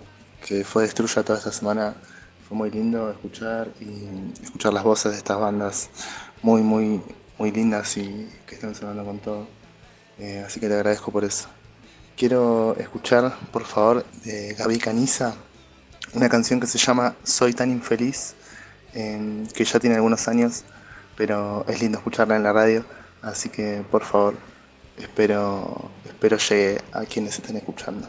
[0.45, 1.95] que fue Destruya toda esta semana.
[2.47, 5.89] Fue muy lindo escuchar y escuchar las voces de estas bandas
[6.43, 7.01] muy, muy,
[7.39, 9.47] muy lindas y que están sonando con todo.
[10.19, 11.47] Eh, así que te agradezco por eso.
[12.15, 15.33] Quiero escuchar, por favor, de Gaby Caniza,
[16.13, 18.35] una canción que se llama Soy tan infeliz,
[18.93, 20.63] que ya tiene algunos años,
[21.17, 22.85] pero es lindo escucharla en la radio.
[23.23, 24.35] Así que, por favor,
[24.97, 28.07] espero, espero llegue a quienes estén escuchando.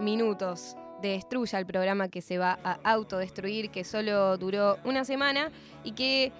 [0.00, 5.50] Minutos de Destruya, el programa que se va a autodestruir, que solo duró una semana
[5.84, 6.32] y que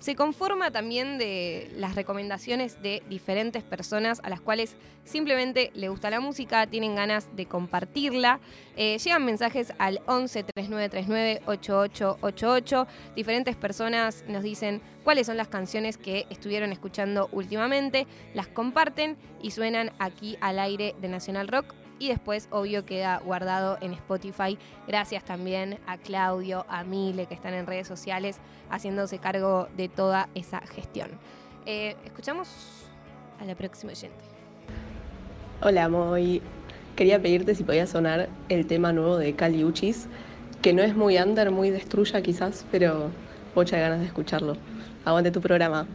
[0.00, 6.08] se conforma también de las recomendaciones de diferentes personas a las cuales simplemente le gusta
[6.08, 8.38] la música, tienen ganas de compartirla.
[8.76, 12.86] Eh, llegan mensajes al 11 3939 8888.
[13.16, 19.50] Diferentes personas nos dicen cuáles son las canciones que estuvieron escuchando últimamente, las comparten y
[19.50, 24.58] suenan aquí al aire de Nacional Rock y después, obvio, queda guardado en Spotify.
[24.86, 28.38] Gracias también a Claudio, a Mile, que están en redes sociales
[28.70, 31.10] haciéndose cargo de toda esa gestión.
[31.66, 32.48] Eh, escuchamos
[33.40, 34.24] a la próxima oyente.
[35.60, 36.40] Hola, Moy.
[36.96, 40.08] Quería pedirte si podía sonar el tema nuevo de Cali Uchis,
[40.62, 43.10] que no es muy under, muy destruya quizás, pero
[43.54, 44.56] muchas ganas de escucharlo.
[45.04, 45.86] Aguante tu programa.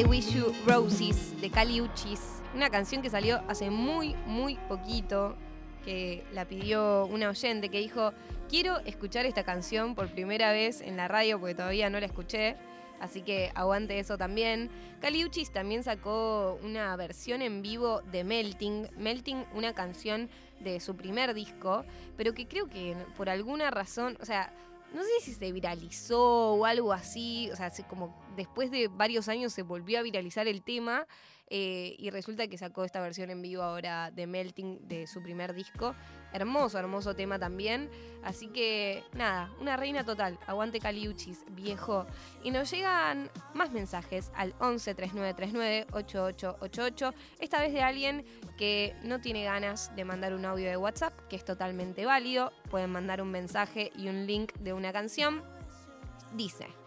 [0.00, 2.20] I Wish You Roses de Cali Uchis.
[2.54, 5.36] Una canción que salió hace muy, muy poquito.
[5.84, 8.14] Que la pidió una oyente que dijo:
[8.48, 12.56] Quiero escuchar esta canción por primera vez en la radio porque todavía no la escuché.
[12.98, 14.70] Así que aguante eso también.
[15.02, 18.88] Cali Uchis también sacó una versión en vivo de Melting.
[18.96, 21.84] Melting, una canción de su primer disco,
[22.16, 24.50] pero que creo que por alguna razón, o sea,
[24.94, 29.28] no sé si se viralizó o algo así, o sea, se- como después de varios
[29.28, 31.06] años se volvió a viralizar el tema
[31.48, 35.52] eh, y resulta que sacó esta versión en vivo ahora de Melting de su primer
[35.54, 35.94] disco.
[36.32, 37.90] Hermoso, hermoso tema también.
[38.22, 40.38] Así que nada, una reina total.
[40.46, 42.06] Aguante Caliuchis, viejo.
[42.42, 47.14] Y nos llegan más mensajes al 11 3939 8888.
[47.38, 48.24] Esta vez de alguien
[48.58, 52.52] que no tiene ganas de mandar un audio de WhatsApp, que es totalmente válido.
[52.70, 55.42] Pueden mandar un mensaje y un link de una canción.
[56.34, 56.79] Dice.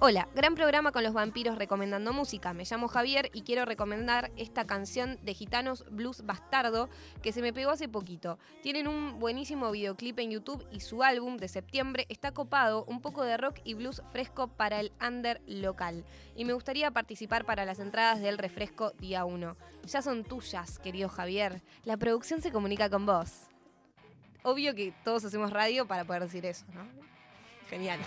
[0.00, 2.52] Hola, gran programa con los vampiros recomendando música.
[2.52, 6.88] Me llamo Javier y quiero recomendar esta canción de Gitanos Blues Bastardo
[7.20, 8.38] que se me pegó hace poquito.
[8.62, 13.24] Tienen un buenísimo videoclip en YouTube y su álbum de septiembre está copado, un poco
[13.24, 16.04] de rock y blues fresco para el under local.
[16.36, 19.56] Y me gustaría participar para las entradas del refresco día 1.
[19.84, 21.60] Ya son tuyas, querido Javier.
[21.82, 23.48] La producción se comunica con vos.
[24.44, 26.86] Obvio que todos hacemos radio para poder decir eso, ¿no?
[27.68, 27.98] Genial.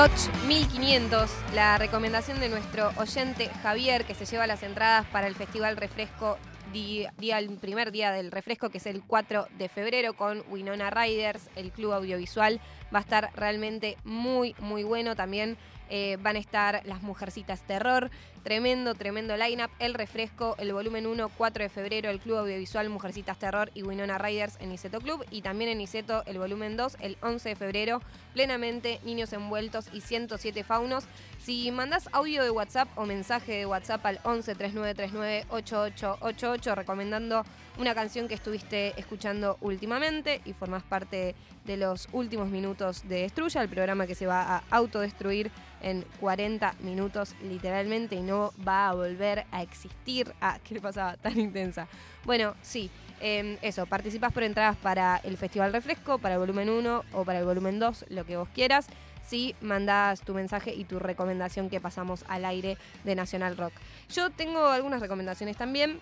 [0.00, 5.34] Dodge 1500, la recomendación de nuestro oyente Javier, que se lleva las entradas para el
[5.34, 6.38] Festival Refresco,
[6.72, 11.50] día- el primer día del refresco, que es el 4 de febrero, con Winona Riders,
[11.54, 12.62] el club audiovisual.
[12.94, 15.16] Va a estar realmente muy, muy bueno.
[15.16, 15.58] También
[15.90, 18.10] eh, van a estar las Mujercitas Terror.
[18.42, 19.70] Tremendo, tremendo lineup.
[19.78, 24.16] El refresco, el volumen 1, 4 de febrero, el club audiovisual Mujercitas Terror y Winona
[24.16, 25.24] Riders en Iseto Club.
[25.30, 28.00] Y también en Iseto, el volumen 2, el 11 de febrero,
[28.32, 31.04] plenamente Niños Envueltos y 107 Faunos.
[31.38, 37.44] Si mandas audio de WhatsApp o mensaje de WhatsApp al 11 3939 8888 recomendando
[37.78, 41.34] una canción que estuviste escuchando últimamente y formás parte
[41.64, 45.50] de los últimos minutos de Destruya, el programa que se va a autodestruir
[45.82, 50.32] en 40 minutos literalmente y no va a volver a existir.
[50.42, 51.16] Ah, ¿qué le pasaba?
[51.18, 51.86] Tan intensa.
[52.24, 52.90] Bueno, sí,
[53.20, 57.40] eh, eso, participás por entradas para el Festival Refresco, para el volumen 1 o para
[57.40, 58.86] el volumen 2, lo que vos quieras.
[59.26, 63.74] Si mandás tu mensaje y tu recomendación que pasamos al aire de Nacional Rock.
[64.08, 66.00] Yo tengo algunas recomendaciones también.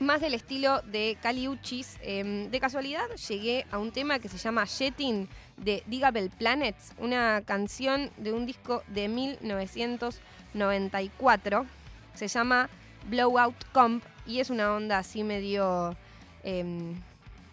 [0.00, 1.98] Más del estilo de Cali Uchis.
[2.02, 7.42] Eh, de casualidad llegué a un tema que se llama Jetting de Digable Planets, una
[7.44, 11.66] canción de un disco de 1994.
[12.14, 12.70] Se llama
[13.08, 15.96] Blowout Comp y es una onda así medio
[16.44, 16.94] em,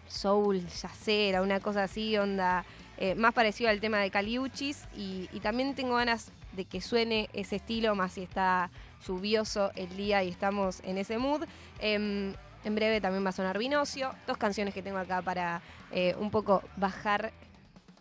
[0.06, 2.64] soul, yacera, una cosa así, onda
[2.96, 7.28] eh, más parecido al tema de Caliuchis y, y también tengo ganas de que suene
[7.32, 8.70] ese estilo, más si está
[9.06, 11.44] lluvioso el día y estamos en ese mood.
[11.78, 15.62] Em, en breve también va a sonar Vinocio, dos canciones que tengo acá para
[15.92, 17.32] eh, un poco bajar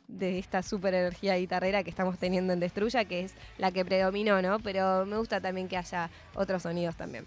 [0.08, 4.42] de esta super energía guitarrera que estamos teniendo en Destruya, que es la que predominó,
[4.42, 4.60] ¿no?
[4.60, 7.26] Pero me gusta también que haya otros sonidos también.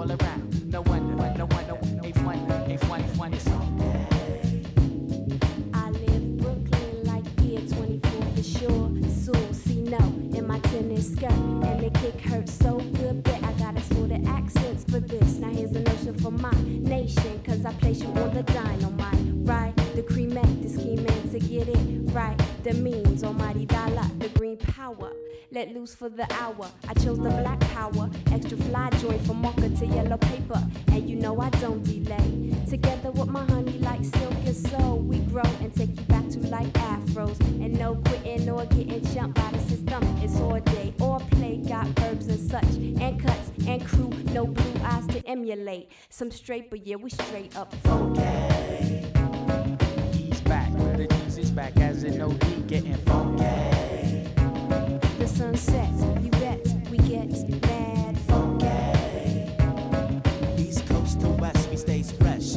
[0.00, 0.59] All around.
[25.70, 26.68] Let loose for the hour.
[26.88, 31.14] I chose the black power, extra fly joint from marker to yellow paper, and you
[31.14, 32.52] know I don't delay.
[32.68, 36.40] Together with my honey like silk and soul, we grow and take you back to
[36.48, 37.38] like afros.
[37.64, 40.02] And no quitting or getting jumped by the system.
[40.20, 41.58] It's all day all play.
[41.58, 42.74] Got verbs and such.
[43.00, 45.92] And cuts and crew, no blue eyes to emulate.
[46.08, 48.22] Some straight, but yeah, we straight up funky.
[50.18, 53.89] He's back, the G's is back as an OD getting funky.
[55.40, 56.60] The sun sets, you bet
[56.90, 57.30] we get
[57.62, 58.66] mad funky.
[60.62, 62.56] East coast to west, we stays fresh.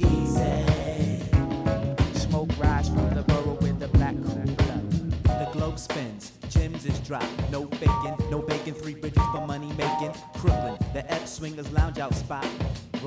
[0.00, 0.64] Easy.
[2.14, 4.90] Smoke rise from the borough with the black cool blood.
[5.22, 7.30] The globe spins, gems is dropped.
[7.52, 10.12] No faking, no bacon, three bridges for money making.
[10.34, 12.44] Crooklyn, the Ep swingers lounge out spot.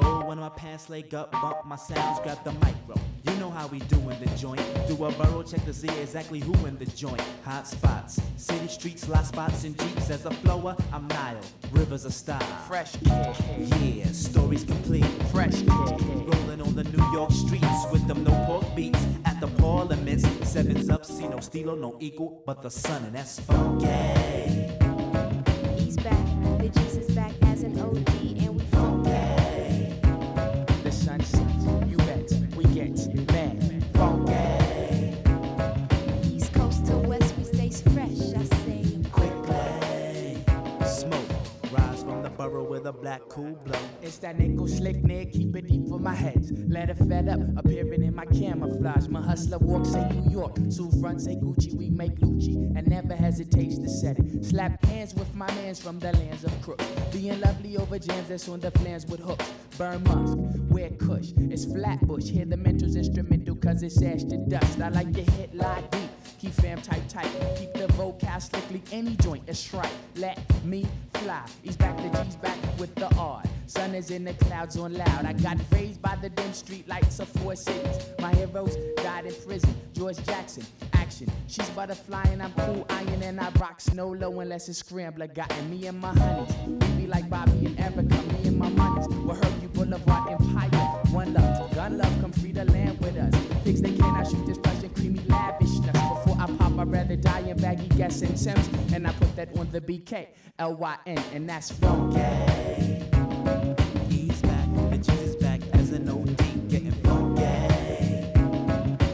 [0.02, 2.96] Roll when my pants leg up, bump my sounds, grab the micro.
[3.24, 4.62] You know how we do in the joint.
[4.88, 7.22] Do a borough check to see exactly who in the joint.
[7.44, 10.10] Hot spots, city streets, lot spots, and jeeps.
[10.10, 11.40] As a flower, I'm Nile.
[11.72, 12.40] Rivers of style.
[12.68, 13.70] Fresh kid.
[13.82, 15.06] Yeah, stories complete.
[15.32, 15.68] Fresh kid.
[15.68, 20.28] Rolling on the New York streets with them no pork beats at the parliaments.
[20.48, 23.88] Sevens up, see no stilo, no equal, but the sun, and that's funky.
[25.78, 26.26] He's back,
[26.60, 28.19] the G's is back as an OD,
[42.50, 43.80] with a black cool blow.
[44.02, 46.52] It's that nickel slick neck, keep it deep for my heads.
[46.68, 49.08] Let it fed up, appearing in my camouflage.
[49.08, 53.16] My hustler walks say New York, Sue front say Gucci, we make Lucci, and never
[53.16, 54.44] hesitates to set it.
[54.44, 56.86] Slap hands with my mans from the lands of crooks.
[57.12, 59.52] Being lovely over jams that's on the flans with hooks.
[59.78, 60.38] Burn musk,
[60.70, 62.30] wear kush, it's flatbush.
[62.30, 64.82] Hear the mental's instrumental cause it's ash to dust.
[64.82, 66.10] I like to hit lie deep.
[66.40, 67.30] Keep fam tight, tight.
[67.57, 69.91] Keep the vocal strictly any joint is right.
[70.16, 70.86] Let me
[71.16, 71.44] fly.
[71.64, 73.44] He's back, the G's back with the R.
[73.66, 75.26] Sun is in the clouds on loud.
[75.26, 77.98] I got raised by the dim street lights of four cities.
[78.20, 79.76] My heroes died in prison.
[79.94, 81.30] George Jackson, action.
[81.48, 85.28] She's butterfly and I'm cool iron and I rock snow low unless it's scrambler.
[85.28, 86.56] Gotten me and my honeys.
[86.66, 88.02] We be like Bobby and Erica.
[88.02, 89.07] Me and my monies.
[89.38, 90.70] Hurt you Boulevard Empire.
[91.11, 92.19] One love, gun love,
[97.18, 98.69] pop, I'd rather die baggy guessing Sims.
[98.94, 100.27] And I put that on the BK,
[100.57, 102.19] L-Y-N, and that's funky.
[104.10, 107.41] He's back, the Jesus back as an OD, getting funky.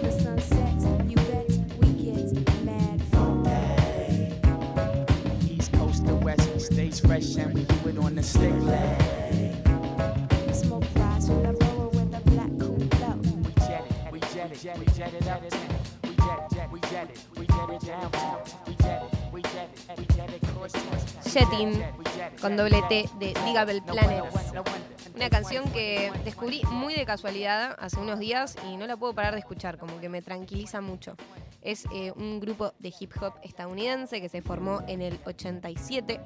[0.01, 1.49] the sun sets, you bet
[1.79, 3.53] we get mad funky.
[5.53, 9.53] East coast to west, we stays fresh and we do it on the stick leg.
[10.53, 13.19] Smoke rise from the borough with a black cool blow.
[13.41, 15.84] We jet it, we jet it, we jet it uptown.
[16.75, 16.91] We it,
[17.37, 17.51] we it.
[17.69, 17.83] We it,
[18.67, 19.71] we it, we it.
[21.31, 21.81] Jetting
[22.41, 24.51] con doble T de Digable Planets.
[25.15, 29.35] Una canción que descubrí muy de casualidad hace unos días y no la puedo parar
[29.35, 31.15] de escuchar, como que me tranquiliza mucho.
[31.61, 36.19] Es eh, un grupo de hip hop estadounidense que se formó en el 87.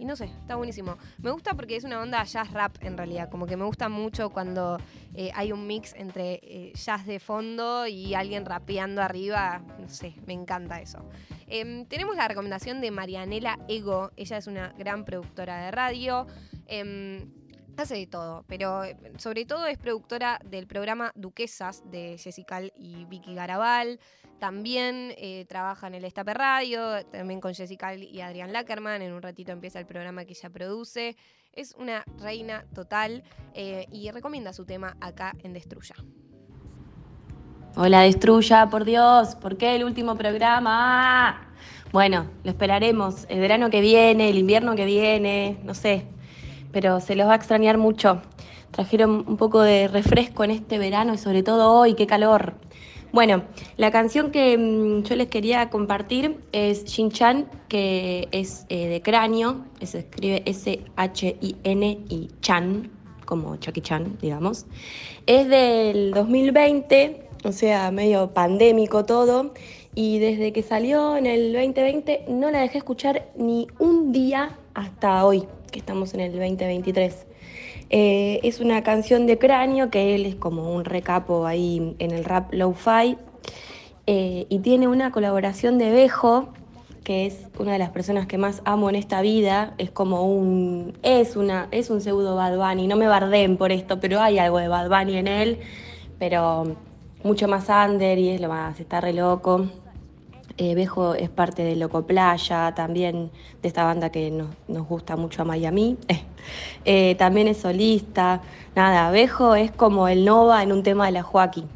[0.00, 0.96] Y no sé, está buenísimo.
[1.18, 3.28] Me gusta porque es una onda jazz rap en realidad.
[3.28, 4.78] Como que me gusta mucho cuando
[5.14, 9.62] eh, hay un mix entre eh, jazz de fondo y alguien rapeando arriba.
[9.78, 11.04] No sé, me encanta eso.
[11.48, 14.10] Em, tenemos la recomendación de Marianela Ego.
[14.16, 16.26] Ella es una gran productora de radio.
[17.80, 23.06] Hace de todo, pero eh, sobre todo es productora del programa Duquesas de Jessical y
[23.06, 23.98] Vicky Garabal.
[24.38, 29.00] También eh, trabaja en el Estape Radio, también con Jessical y Adrián Lackerman.
[29.00, 31.16] En un ratito empieza el programa que ella produce.
[31.54, 33.22] Es una reina total
[33.54, 35.94] eh, y recomienda su tema acá en Destruya.
[37.76, 40.70] Hola, Destruya, por Dios, ¿por qué el último programa?
[40.70, 41.46] Ah.
[41.92, 46.06] Bueno, lo esperaremos el verano que viene, el invierno que viene, no sé,
[46.72, 48.22] pero se los va a extrañar mucho.
[48.70, 52.54] Trajeron un poco de refresco en este verano y sobre todo hoy, qué calor.
[53.12, 53.42] Bueno,
[53.76, 59.02] la canción que mm, yo les quería compartir es Shin Chan, que es eh, de
[59.02, 62.88] cráneo, se escribe S-H-I-N y Chan,
[63.24, 64.66] como Chucky Chan, digamos.
[65.26, 69.54] Es del 2020, o sea, medio pandémico todo,
[69.92, 75.24] y desde que salió en el 2020 no la dejé escuchar ni un día hasta
[75.24, 77.26] hoy, que estamos en el 2023.
[77.90, 82.24] Eh, es una canción de cráneo que él es como un recapo ahí en el
[82.24, 83.16] rap lo-fi
[84.06, 86.48] eh, y tiene una colaboración de Bejo,
[87.04, 89.74] que es una de las personas que más amo en esta vida.
[89.78, 90.98] Es como un.
[91.02, 92.86] Es, una, es un pseudo Bad Bunny.
[92.86, 95.58] No me bardeen por esto, pero hay algo de Bad Bunny en él.
[96.18, 96.76] Pero
[97.24, 98.80] mucho más under y es lo más.
[98.80, 99.66] Está re loco.
[100.62, 103.30] Eh, Bejo es parte de Loco Playa, también
[103.62, 105.96] de esta banda que nos, nos gusta mucho a Miami.
[106.86, 108.40] Eh, también es solista.
[108.74, 111.68] Nada, Bejo es como el Nova en un tema de la Joaquín.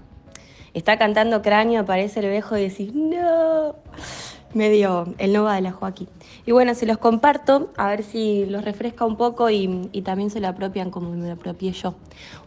[0.72, 3.74] Está cantando cráneo, aparece el Bejo y decís, no.
[4.54, 6.08] medio el Nova de la Joaquín.
[6.46, 10.30] Y bueno, se los comparto, a ver si los refresca un poco y, y también
[10.30, 11.94] se lo apropian como me lo apropié yo.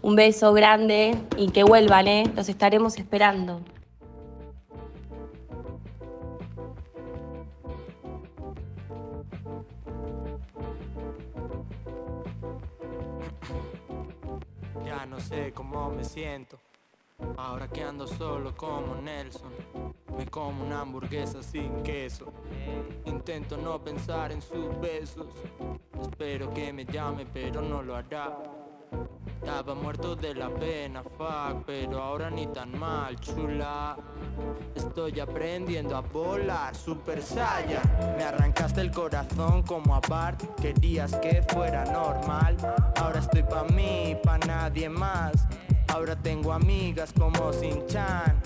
[0.02, 2.24] Un beso grande y que vuelvan, ¿eh?
[2.36, 3.62] Los estaremos esperando.
[15.06, 16.60] No sé cómo me siento.
[17.38, 19.54] Ahora que ando solo como Nelson.
[20.18, 22.34] Me como una hamburguesa sin queso.
[23.06, 25.28] Intento no pensar en sus besos.
[26.02, 28.57] Espero que me llame, pero no lo hará.
[29.48, 33.96] Estaba muerto de la pena, fuck, pero ahora ni tan mal, chula.
[34.76, 37.82] Estoy aprendiendo a volar, super saiyan.
[38.18, 42.58] Me arrancaste el corazón como a Bart, querías que fuera normal.
[42.98, 45.48] Ahora estoy pa' mí, pa' nadie más.
[45.88, 48.42] Ahora tengo amigas como Sin-Chan.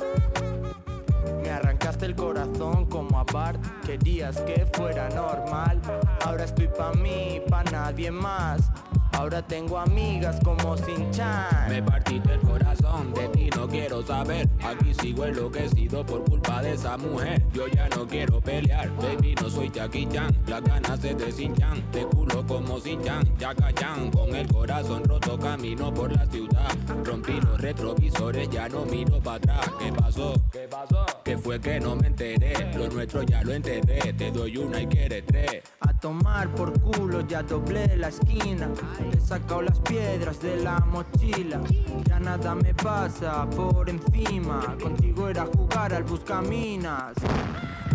[1.42, 5.82] Me arrancaste el corazón como a Bart, querías que fuera normal.
[6.24, 8.72] Ahora estoy pa' mí, pa' nadie más.
[9.14, 11.70] Ahora tengo amigas como Sin-Chan.
[11.70, 14.48] Me partiste el corazón, de ti no quiero saber.
[14.64, 17.44] Aquí sigo enloquecido por culpa de esa mujer.
[17.54, 20.36] Yo ya no quiero pelear, baby, no soy Jackie Chan.
[20.48, 23.38] Las ganas se te cinchan, te culo como Sin-Chan.
[23.40, 26.72] Jacka Chan, con el corazón roto camino por la ciudad.
[27.04, 29.72] Rompí los retrovisores, ya no miro para atrás.
[29.80, 30.34] ¿Qué pasó?
[30.52, 31.06] ¿Qué pasó?
[31.38, 32.74] Fue que no me enteré.
[32.76, 34.14] Lo nuestro ya lo enteré.
[34.14, 35.64] Te doy una y quieres tres.
[35.82, 38.70] A tomar por culo, ya doblé la esquina.
[39.14, 41.62] He sacado las piedras de la mochila.
[42.06, 44.76] Ya nada me pasa por encima.
[44.82, 47.14] Contigo era jugar al buscaminas.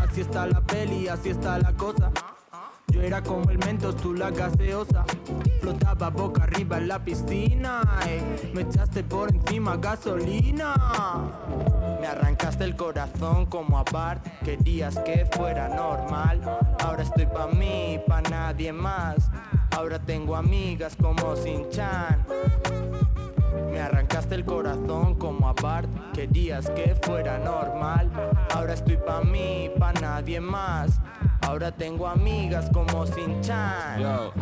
[0.01, 2.11] Así está la peli, así está la cosa.
[2.89, 5.05] Yo era como el mentos, tú la gaseosa.
[5.61, 7.83] Flotaba boca arriba en la piscina.
[8.07, 8.53] ey.
[8.55, 10.75] Me echaste por encima gasolina.
[12.01, 14.25] Me arrancaste el corazón como a Bart.
[14.45, 16.41] Querías que fuera normal.
[16.85, 19.31] Ahora estoy pa' mí, pa' nadie más.
[19.73, 22.25] Ahora tengo amigas como Sin-Chan.
[23.71, 25.91] Me arrancaste el corazón como a Bart.
[26.15, 28.11] Querías que fuera normal.
[28.55, 31.01] Ahora estoy pa' mí, pa' nadie más.
[31.47, 34.01] Ahora tengo amigas como Sin-Chan.
[34.01, 34.33] Yo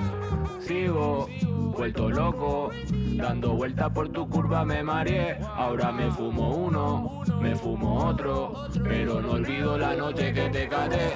[0.67, 1.29] sigo
[1.77, 2.71] vuelto loco,
[3.17, 5.39] dando vuelta por tu curva me mareé.
[5.55, 11.13] Ahora me fumo uno, me fumo otro, pero no olvido la noche que te caté.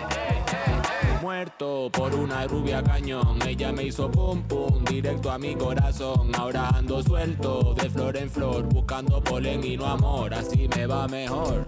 [1.23, 6.31] Muerto por una rubia cañón, ella me hizo pum pum directo a mi corazón.
[6.36, 11.09] Ahora ando suelto de flor en flor, buscando polen y no amor, así me va
[11.09, 11.66] mejor.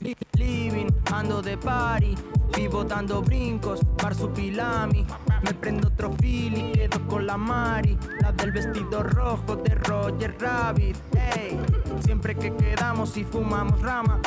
[0.00, 2.14] Living, ando de party,
[2.56, 5.06] vivo dando brincos, marsupilami.
[5.42, 10.34] Me prendo otro fil y quedo con la Mari, la del vestido rojo de Roger
[10.40, 10.96] Rabbit.
[11.36, 11.60] Ey,
[12.02, 14.20] siempre que quedamos y fumamos rama.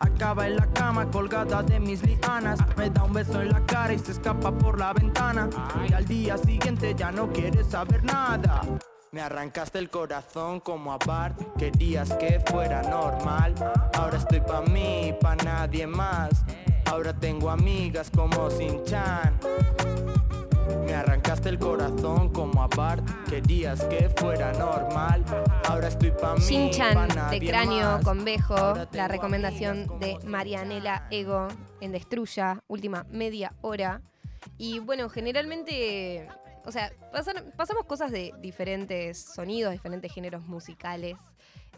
[0.00, 3.94] Acaba en la cama colgada de mis lianas Me da un beso en la cara
[3.94, 5.48] y se escapa por la ventana
[5.88, 8.60] Y al día siguiente ya no quiere saber nada
[9.16, 13.54] me arrancaste el corazón como a Bart Querías que fuera normal.
[13.94, 16.44] Ahora estoy pa' mí, pa' nadie más.
[16.84, 19.40] Ahora tengo amigas como Sin-Chan.
[20.84, 25.24] Me arrancaste el corazón como a Bart Querías que fuera normal.
[25.64, 28.04] Ahora estoy pa' mí, pa' Shin-Chan de nadie Cráneo más.
[28.04, 31.48] con Bejo, la recomendación de Marianela Ego
[31.80, 34.02] en Destruya, última media hora.
[34.58, 36.28] Y bueno, generalmente,
[36.66, 36.92] o sea,
[37.56, 41.16] pasamos cosas de diferentes sonidos, diferentes géneros musicales.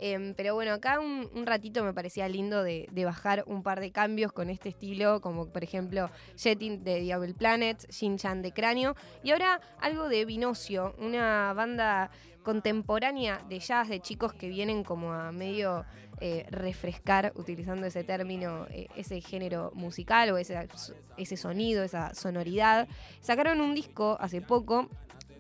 [0.01, 4.33] Em, pero bueno, acá un, ratito me parecía lindo de, bajar un par de cambios
[4.33, 9.61] con este estilo, como por ejemplo Jetting de Diablo Planet, Shin-Chan de Cráneo, y ahora
[9.81, 12.11] algo de Vinocio, una banda
[12.43, 15.85] contemporánea de jazz de chicos que vienen como a medio
[16.21, 20.69] eh, refrescar, utilizando ese término, eh, ese género musical o ese,
[21.17, 22.89] ese sonido, esa sonoridad.
[23.21, 24.89] Sacaron un disco hace poco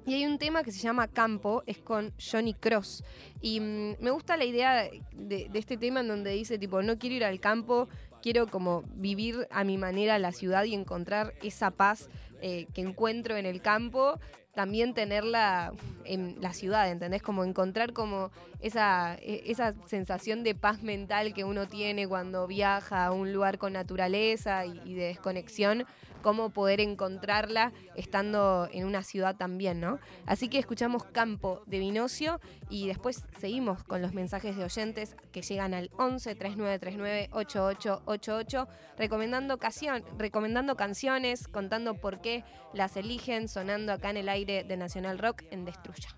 [0.08, 3.04] y hay un tema que se llama Campo, es con Johnny Cross.
[3.42, 7.16] Y mm, me gusta la idea de, este tema en donde dice, tipo, no quiero
[7.16, 7.90] ir al campo,
[8.22, 12.08] quiero como vivir a mi manera la ciudad y encontrar esa paz
[12.40, 14.18] eh, que encuentro en el campo,
[14.58, 15.72] también tenerla
[16.04, 17.22] en la ciudad, ¿entendés?
[17.22, 23.04] Como encontrar como esa, e- esa sensación de paz mental que uno tiene cuando viaja
[23.04, 25.86] a un lugar con naturaleza y, y de desconexión,
[26.18, 29.98] cómo poder encontrarla estando en una ciudad también, ¿no?
[30.26, 35.42] Así que escuchamos Campo de Vinocio y después seguimos con los mensajes de oyentes que
[35.42, 43.92] llegan al 11 3939 8888 recomendando, canción- recomendando canciones, contando por qué las eligen, sonando
[43.92, 46.08] acá en el aire de Nacional Rock en Destruya.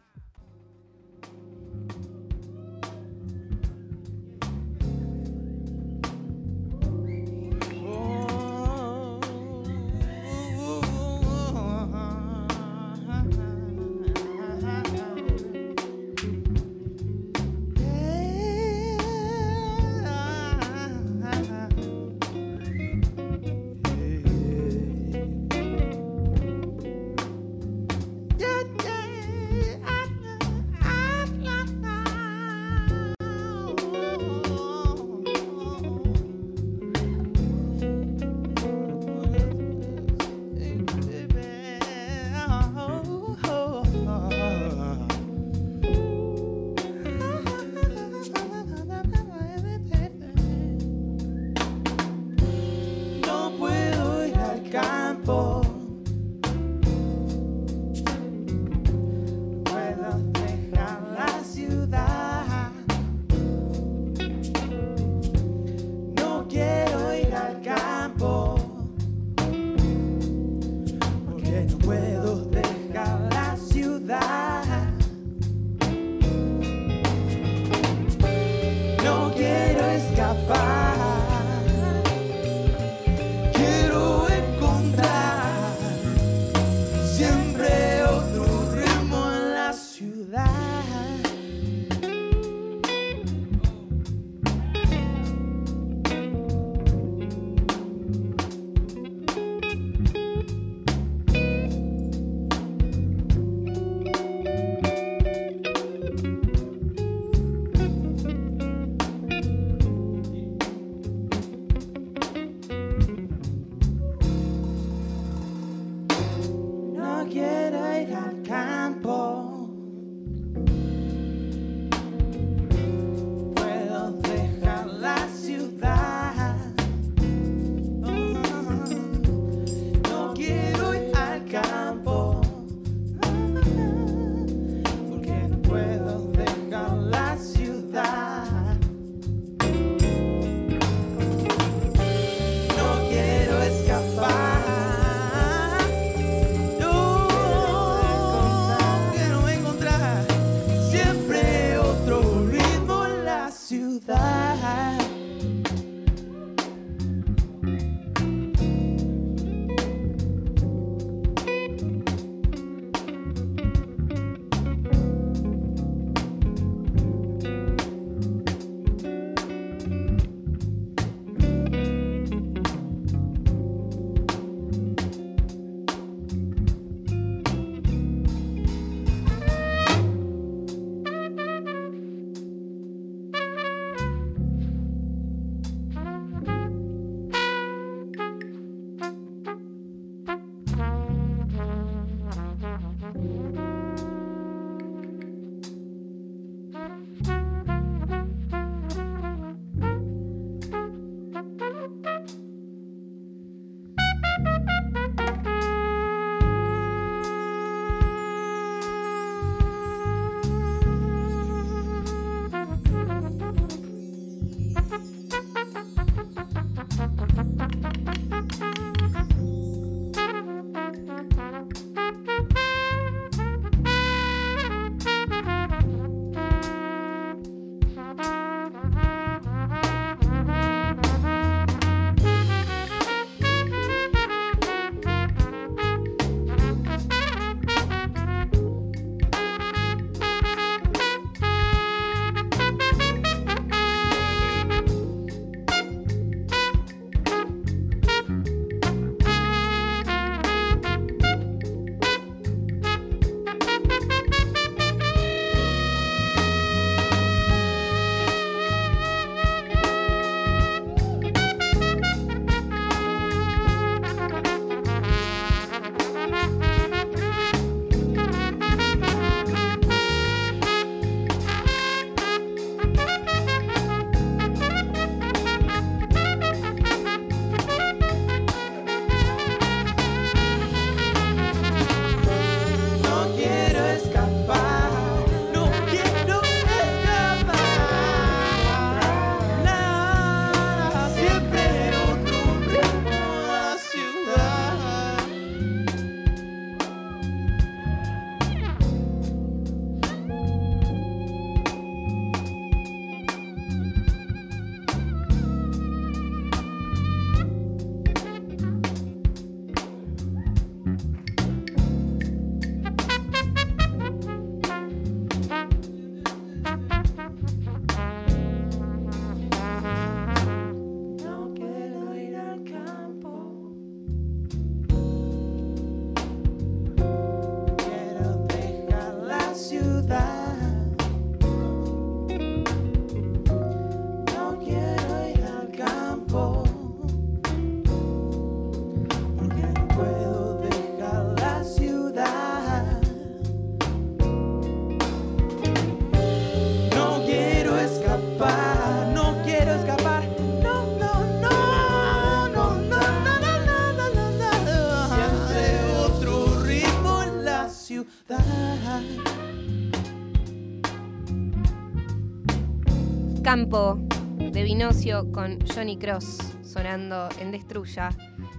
[363.50, 363.98] Campo
[364.38, 368.10] de Vinocio con Johnny Cross sonando en Destruya.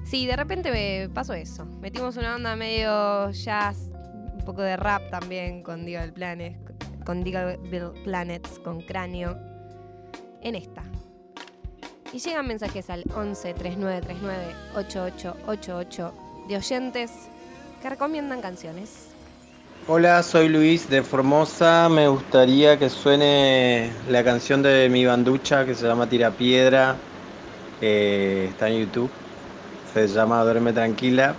[0.04, 1.64] Sí, de repente me pasó eso.
[1.80, 3.90] Metimos una onda medio jazz,
[4.34, 6.60] un poco de rap también con Digal Planets,
[7.06, 7.58] con Digal
[8.04, 9.38] Planets, con Cráneo,
[10.42, 10.84] en esta.
[12.12, 16.14] Y llegan mensajes al 11 3939 8888
[16.50, 17.12] de oyentes
[17.82, 19.11] que recomiendan canciones.
[19.88, 21.90] Hola, soy Luis de Formosa.
[21.90, 26.96] Me gustaría que suene la canción de mi banducha que se llama Tira Piedra.
[27.82, 29.10] Está en YouTube.
[29.92, 31.36] Se llama Duerme Tranquila.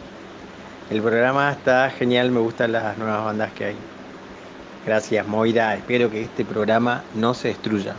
[0.90, 3.76] El programa está genial, me gustan las nuevas bandas que hay.
[4.84, 5.76] Gracias, Moira.
[5.76, 7.94] Espero que este programa no se destruya.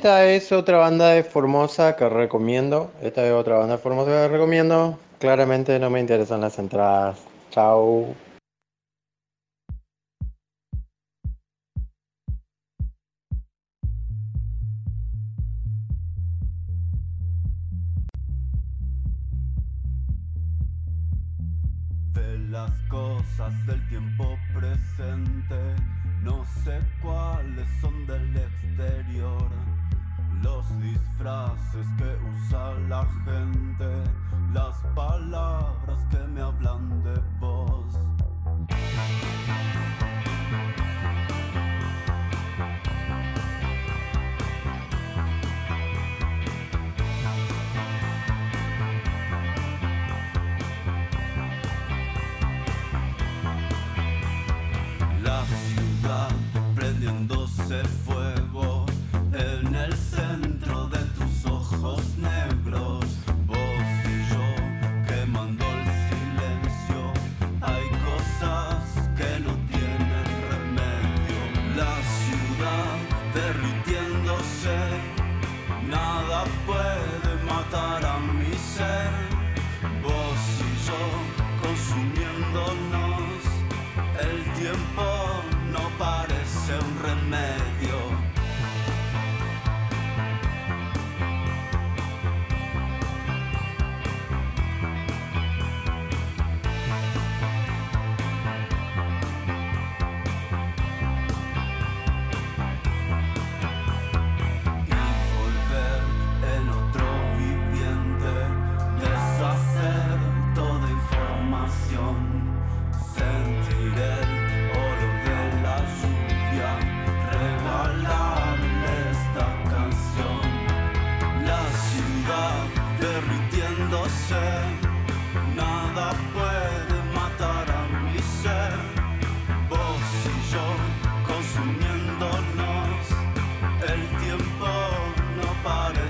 [0.00, 2.90] Esta es otra banda de Formosa que recomiendo.
[3.02, 4.98] Esta es otra banda de Formosa que recomiendo.
[5.18, 7.18] Claramente no me interesan las entradas.
[7.50, 8.06] Chao.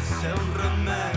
[0.00, 1.09] senza un rammello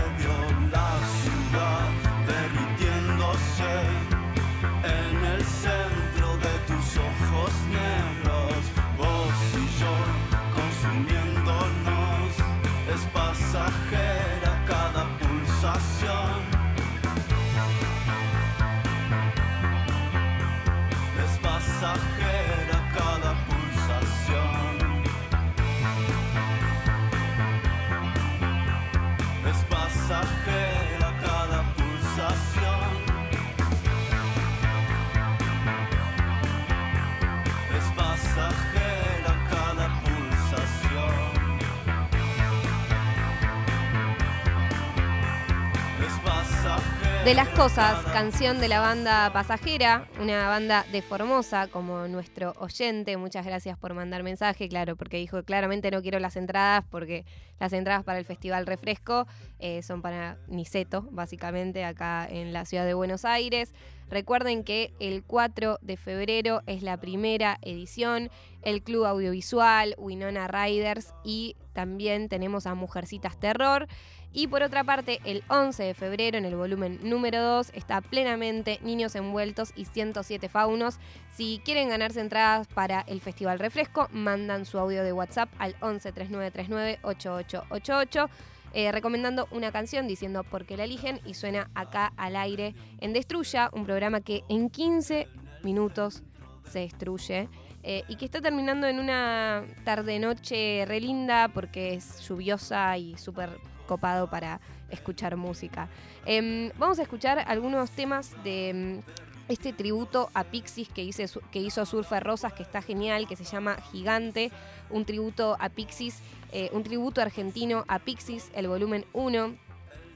[47.24, 53.16] De las cosas, canción de la banda Pasajera, una banda de Formosa, como nuestro oyente.
[53.16, 57.24] Muchas gracias por mandar mensaje, claro, porque dijo que claramente no quiero las entradas, porque
[57.62, 59.26] las entradas para el Festival Refresco
[59.60, 63.74] eh, son para Niceto, básicamente, acá en la ciudad de Buenos Aires.
[64.10, 68.32] Recuerden que el 4 de febrero es la primera edición,
[68.64, 73.88] el Club Audiovisual, Winona Riders y también tenemos a Mujercitas Terror.
[74.36, 78.80] Y por otra parte, el 11 de febrero, en el volumen número 2, está plenamente
[78.82, 80.98] Niños Envueltos y 107 Faunos.
[81.36, 86.12] Si quieren ganarse entradas para el Festival Refresco, mandan su audio de WhatsApp al 11
[86.12, 88.30] 3939 8888.
[88.74, 93.14] eh, recomendando una canción diciendo por qué la eligen y suena acá al aire en
[93.14, 95.28] Destruya, un programa que en 15
[95.62, 96.24] minutos
[96.72, 97.50] se destruye
[97.84, 103.60] eh, y que está terminando en una tarde-noche re linda porque es lluviosa y súper
[103.84, 105.90] copado para escuchar música.
[106.26, 109.02] Em, vamos a escuchar algunos temas de em,
[109.50, 113.44] este tributo a Pixies que, hice, que hizo Surfer Rosas, que está genial, que se
[113.44, 114.52] llama Gigante,
[114.90, 116.20] un tributo a Pixies,
[116.52, 119.56] eh, un tributo argentino a Pixies, el volumen 1.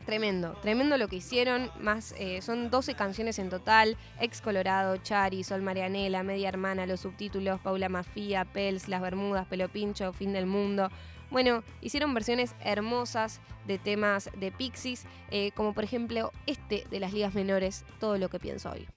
[0.06, 1.70] Tremendo, tremendo lo que hicieron.
[1.82, 3.98] Más, eh, son 12 canciones en total.
[4.22, 9.68] Ex Colorado, Chari, Sol Marianela, Media Hermana, los subtítulos, Paula Mafia, Pels, Las Bermudas, Pelo
[9.68, 10.90] Pincho, Fin del Mundo.
[11.30, 17.14] Bueno, hicieron versiones hermosas de temas de Pixies, eh, como por ejemplo este de las
[17.14, 18.88] ligas menores, Todo lo que pienso hoy.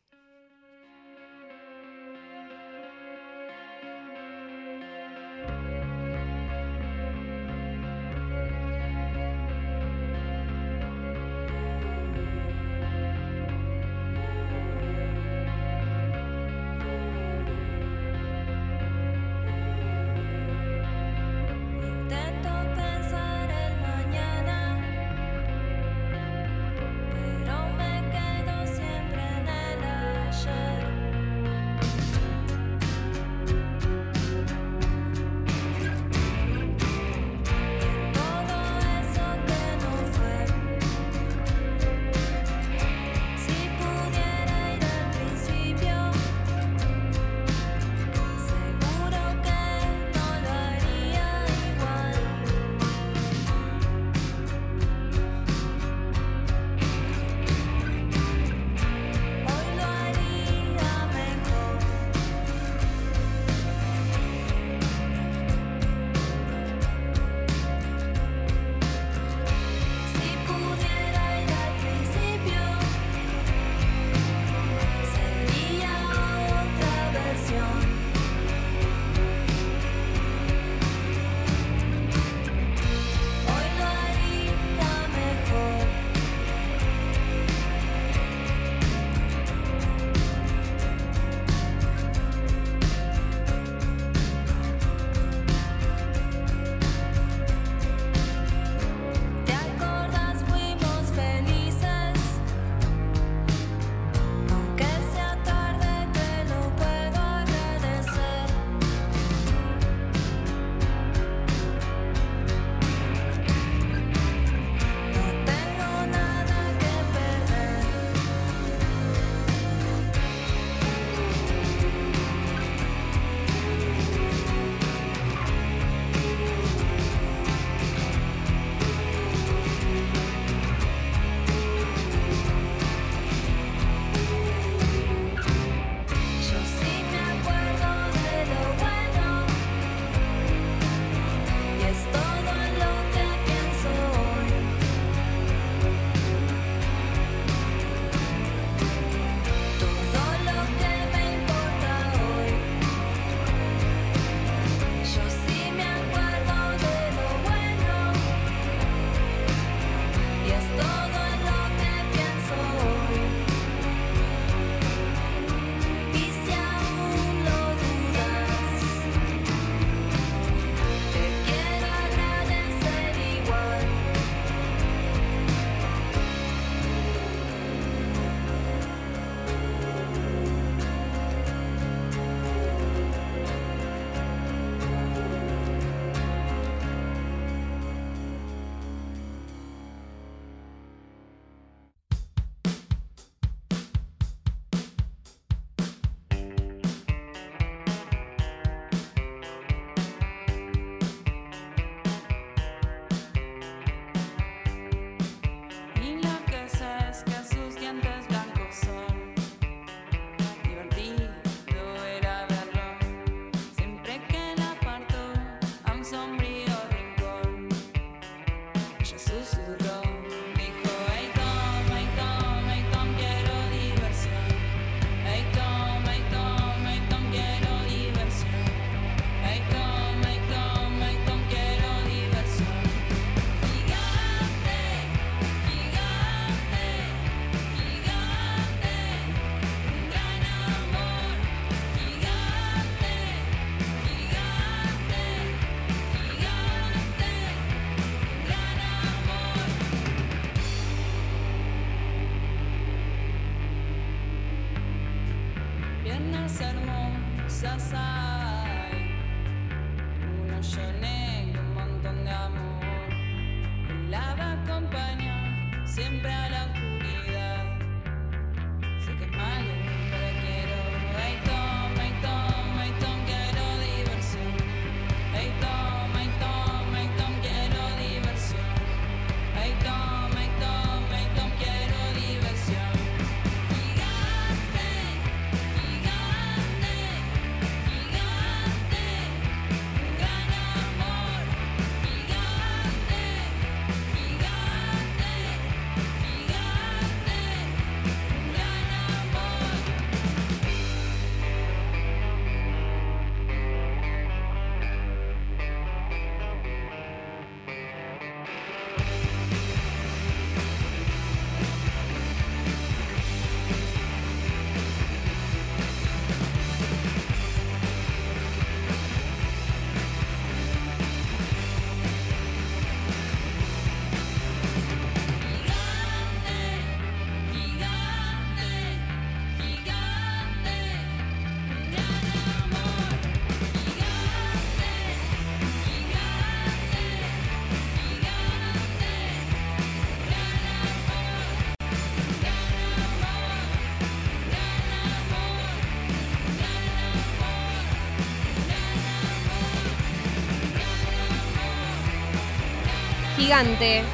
[353.51, 354.05] Gigante.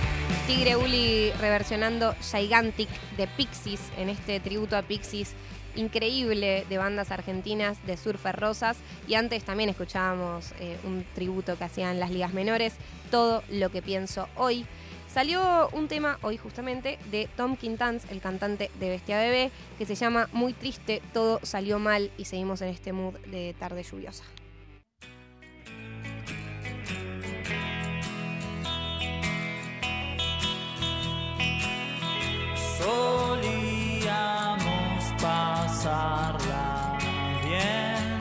[0.46, 2.88] Tigre Uli reversionando Gigantic
[3.18, 5.34] de Pixies en este tributo a Pixies
[5.74, 8.78] increíble de bandas argentinas de Surfer Rosas.
[9.06, 12.76] Y antes también escuchábamos eh, un tributo que hacían las ligas menores,
[13.10, 14.64] Todo lo que pienso hoy.
[15.12, 19.96] Salió un tema hoy justamente de Tom Quintans, el cantante de Bestia Bebé, que se
[19.96, 24.24] llama Muy triste, todo salió mal y seguimos en este mood de tarde lluviosa.
[32.78, 34.16] Solíamos
[35.20, 36.98] pasarla
[37.44, 38.20] bien.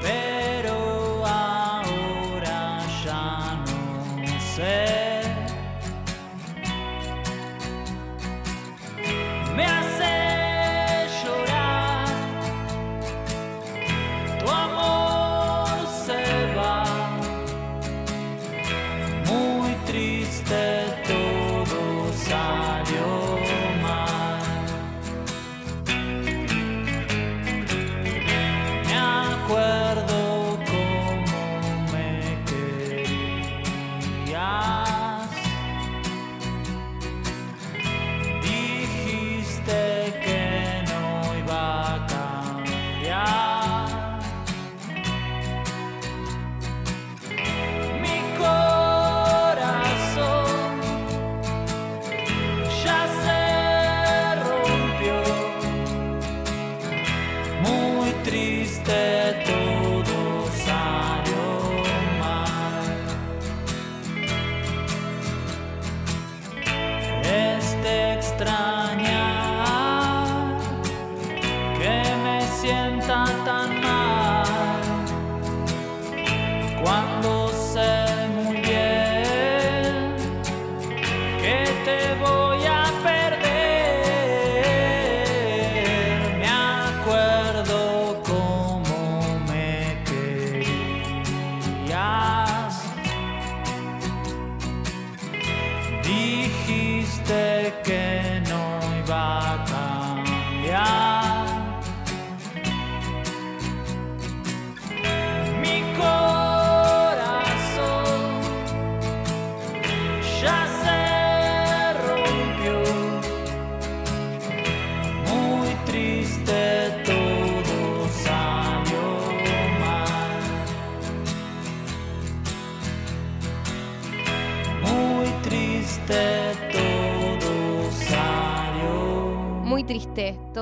[0.00, 0.76] Pero
[1.26, 2.60] ahora
[3.04, 5.21] ya no sé.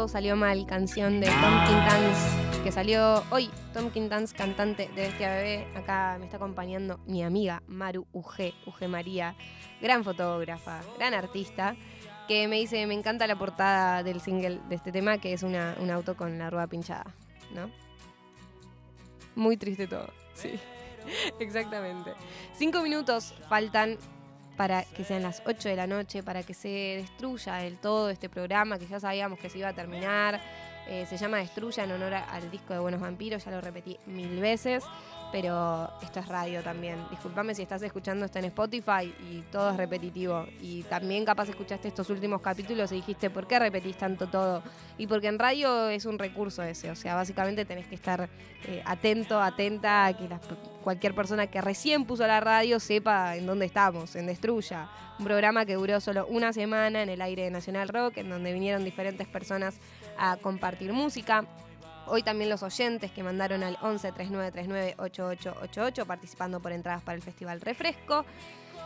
[0.00, 3.50] Todo salió mal, canción de Tom Quintans, que salió hoy.
[3.74, 5.66] Tom Quintans, cantante de Bestia Bebé.
[5.76, 9.34] Acá me está acompañando mi amiga Maru UG, UG María,
[9.82, 11.76] gran fotógrafa, gran artista,
[12.28, 15.76] que me dice, me encanta la portada del single de este tema, que es una-
[15.80, 17.14] un auto con la rueda pinchada,
[17.54, 17.70] ¿no?
[19.34, 20.52] Muy triste todo, sí.
[21.40, 22.12] Exactamente.
[22.54, 23.98] Cinco minutos faltan
[24.60, 28.28] para que sean las 8 de la noche, para que se destruya del todo este
[28.28, 30.38] programa que ya sabíamos que se iba a terminar.
[30.86, 34.38] Eh, se llama Destruya en honor al disco de Buenos Vampiros, ya lo repetí mil
[34.38, 34.84] veces,
[35.32, 36.96] pero esto es radio también.
[37.10, 40.46] Disculpame si estás escuchando esto en Spotify y todo es repetitivo.
[40.60, 44.62] Y también capaz escuchaste estos últimos capítulos y dijiste, ¿por qué repetís tanto todo?
[44.98, 48.28] Y porque en radio es un recurso ese, o sea, básicamente tenés que estar
[48.66, 50.28] eh, atento, atenta a que
[50.82, 54.88] cualquier persona que recién puso la radio sepa en dónde estamos, en Destruya.
[55.18, 58.52] Un programa que duró solo una semana en el aire de Nacional Rock, en donde
[58.52, 59.78] vinieron diferentes personas
[60.18, 61.44] a compartir música.
[62.06, 67.22] Hoy también los oyentes que mandaron al 11 3939 8888 participando por entradas para el
[67.22, 68.24] Festival Refresco.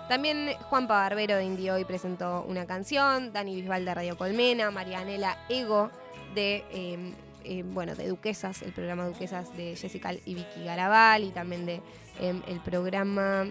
[0.08, 5.38] También Juanpa Barbero de Indie Hoy presentó una canción, Dani Bisbal de Radio Colmena, Marianela
[5.48, 5.90] Ego
[6.34, 7.14] de, eh,
[7.44, 11.80] eh, bueno, de Duquesas, el programa Duquesas de Jessica y Vicky Garabal y también de
[12.20, 13.46] eh, el programa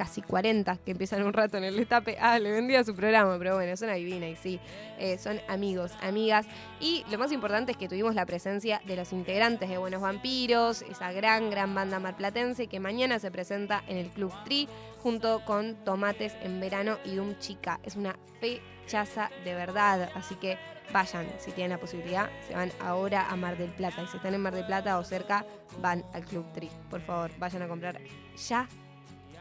[0.00, 2.16] Casi 40, que empiezan un rato en el destape.
[2.18, 4.58] Ah, le vendía su programa, pero bueno, son adivina y sí,
[4.98, 6.46] eh, son amigos, amigas.
[6.80, 10.80] Y lo más importante es que tuvimos la presencia de los integrantes de Buenos Vampiros,
[10.80, 14.70] esa gran, gran banda marplatense que mañana se presenta en el Club Tri
[15.02, 17.78] junto con Tomates en Verano y Doom Chica.
[17.82, 20.56] Es una fechaza de verdad, así que
[20.94, 24.02] vayan, si tienen la posibilidad, se van ahora a Mar del Plata.
[24.02, 25.44] Y si están en Mar del Plata o cerca,
[25.82, 26.70] van al Club Tri.
[26.88, 28.00] Por favor, vayan a comprar
[28.48, 28.66] ya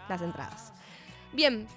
[0.10, 0.74] las entradas.
[1.32, 1.68] Bien,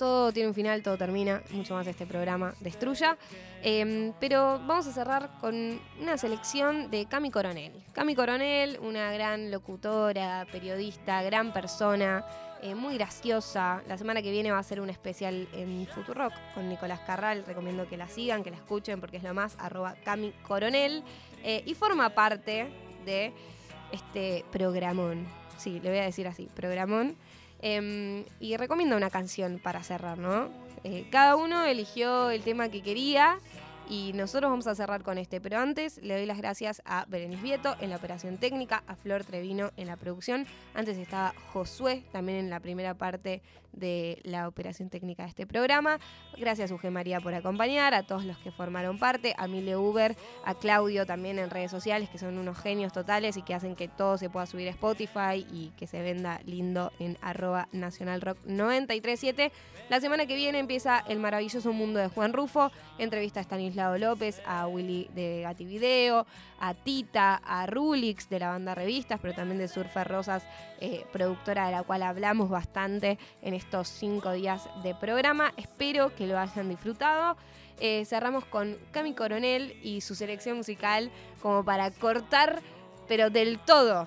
[0.00, 3.18] todo tiene un final, todo termina, mucho más este programa destruya.
[3.62, 7.84] Eh, pero vamos a cerrar con una selección de Cami Coronel.
[7.92, 12.24] Cami Coronel, una gran locutora, periodista, gran persona,
[12.62, 13.82] eh, muy graciosa.
[13.86, 17.44] La semana que viene va a ser un especial en Futurock con Nicolás Carral.
[17.46, 21.04] Recomiendo que la sigan, que la escuchen porque es lo más, arroba Cami Coronel.
[21.42, 22.68] Eh, y forma parte
[23.04, 23.34] de
[23.92, 25.26] este programón.
[25.58, 27.16] Sí, le voy a decir así, programón.
[27.62, 30.48] Em, y recomiendo una canción para cerrar, ¿no?
[30.82, 33.38] Eh, cada uno eligió el tema que quería
[33.90, 35.40] y nosotros vamos a cerrar con este.
[35.40, 39.24] Pero antes le doy las gracias a Berenice Vieto en la operación técnica, a Flor
[39.24, 40.46] Trevino en la producción.
[40.74, 43.42] Antes estaba Josué también en la primera parte
[43.72, 45.98] de la operación técnica de este programa.
[46.36, 50.54] Gracias Uge María por acompañar, a todos los que formaron parte, a Mile Uber, a
[50.54, 54.18] Claudio también en redes sociales, que son unos genios totales y que hacen que todo
[54.18, 59.52] se pueda subir a Spotify y que se venda lindo en arroba Nacional Rock 937.
[59.88, 64.40] La semana que viene empieza El maravilloso mundo de Juan Rufo, entrevista a Stanislao López,
[64.46, 66.26] a Willy de Gati Video,
[66.60, 70.44] a Tita, a Rulix de la banda Revistas, pero también de Surfer Rosas,
[70.80, 75.52] eh, productora de la cual hablamos bastante en estos cinco días de programa.
[75.56, 77.36] Espero que lo hayan disfrutado.
[77.80, 81.10] Eh, cerramos con Cami Coronel y su selección musical
[81.40, 82.60] como para cortar,
[83.08, 84.06] pero del todo,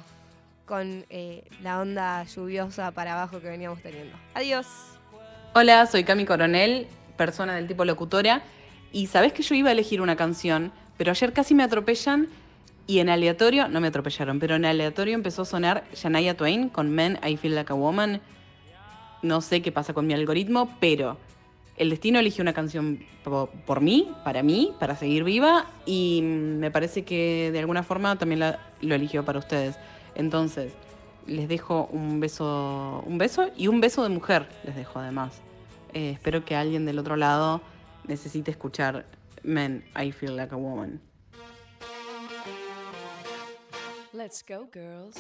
[0.66, 4.16] con eh, la onda lluviosa para abajo que veníamos teniendo.
[4.36, 4.68] Adiós.
[5.56, 8.44] Hola, soy Cami Coronel, persona del tipo locutora.
[8.92, 12.28] Y sabés que yo iba a elegir una canción, pero ayer casi me atropellan
[12.88, 16.90] y en aleatorio, no me atropellaron, pero en aleatorio empezó a sonar Shania Twain con
[16.92, 18.22] Men I Feel Like a Woman.
[19.22, 21.18] No sé qué pasa con mi algoritmo, pero
[21.78, 26.72] el destino eligió una canción po- por mí, para mí, para seguir viva y me
[26.72, 28.42] parece que de alguna forma también
[28.82, 29.78] lo eligió para ustedes.
[30.16, 30.74] Entonces,
[31.26, 35.42] les dejo un beso, un beso y un beso de mujer, les dejo además.
[35.94, 37.62] Eh, espero que alguien del otro lado
[38.08, 39.06] necesite escuchar
[39.42, 41.00] Men, I Feel Like a Woman.
[44.16, 45.16] Let's go, girls.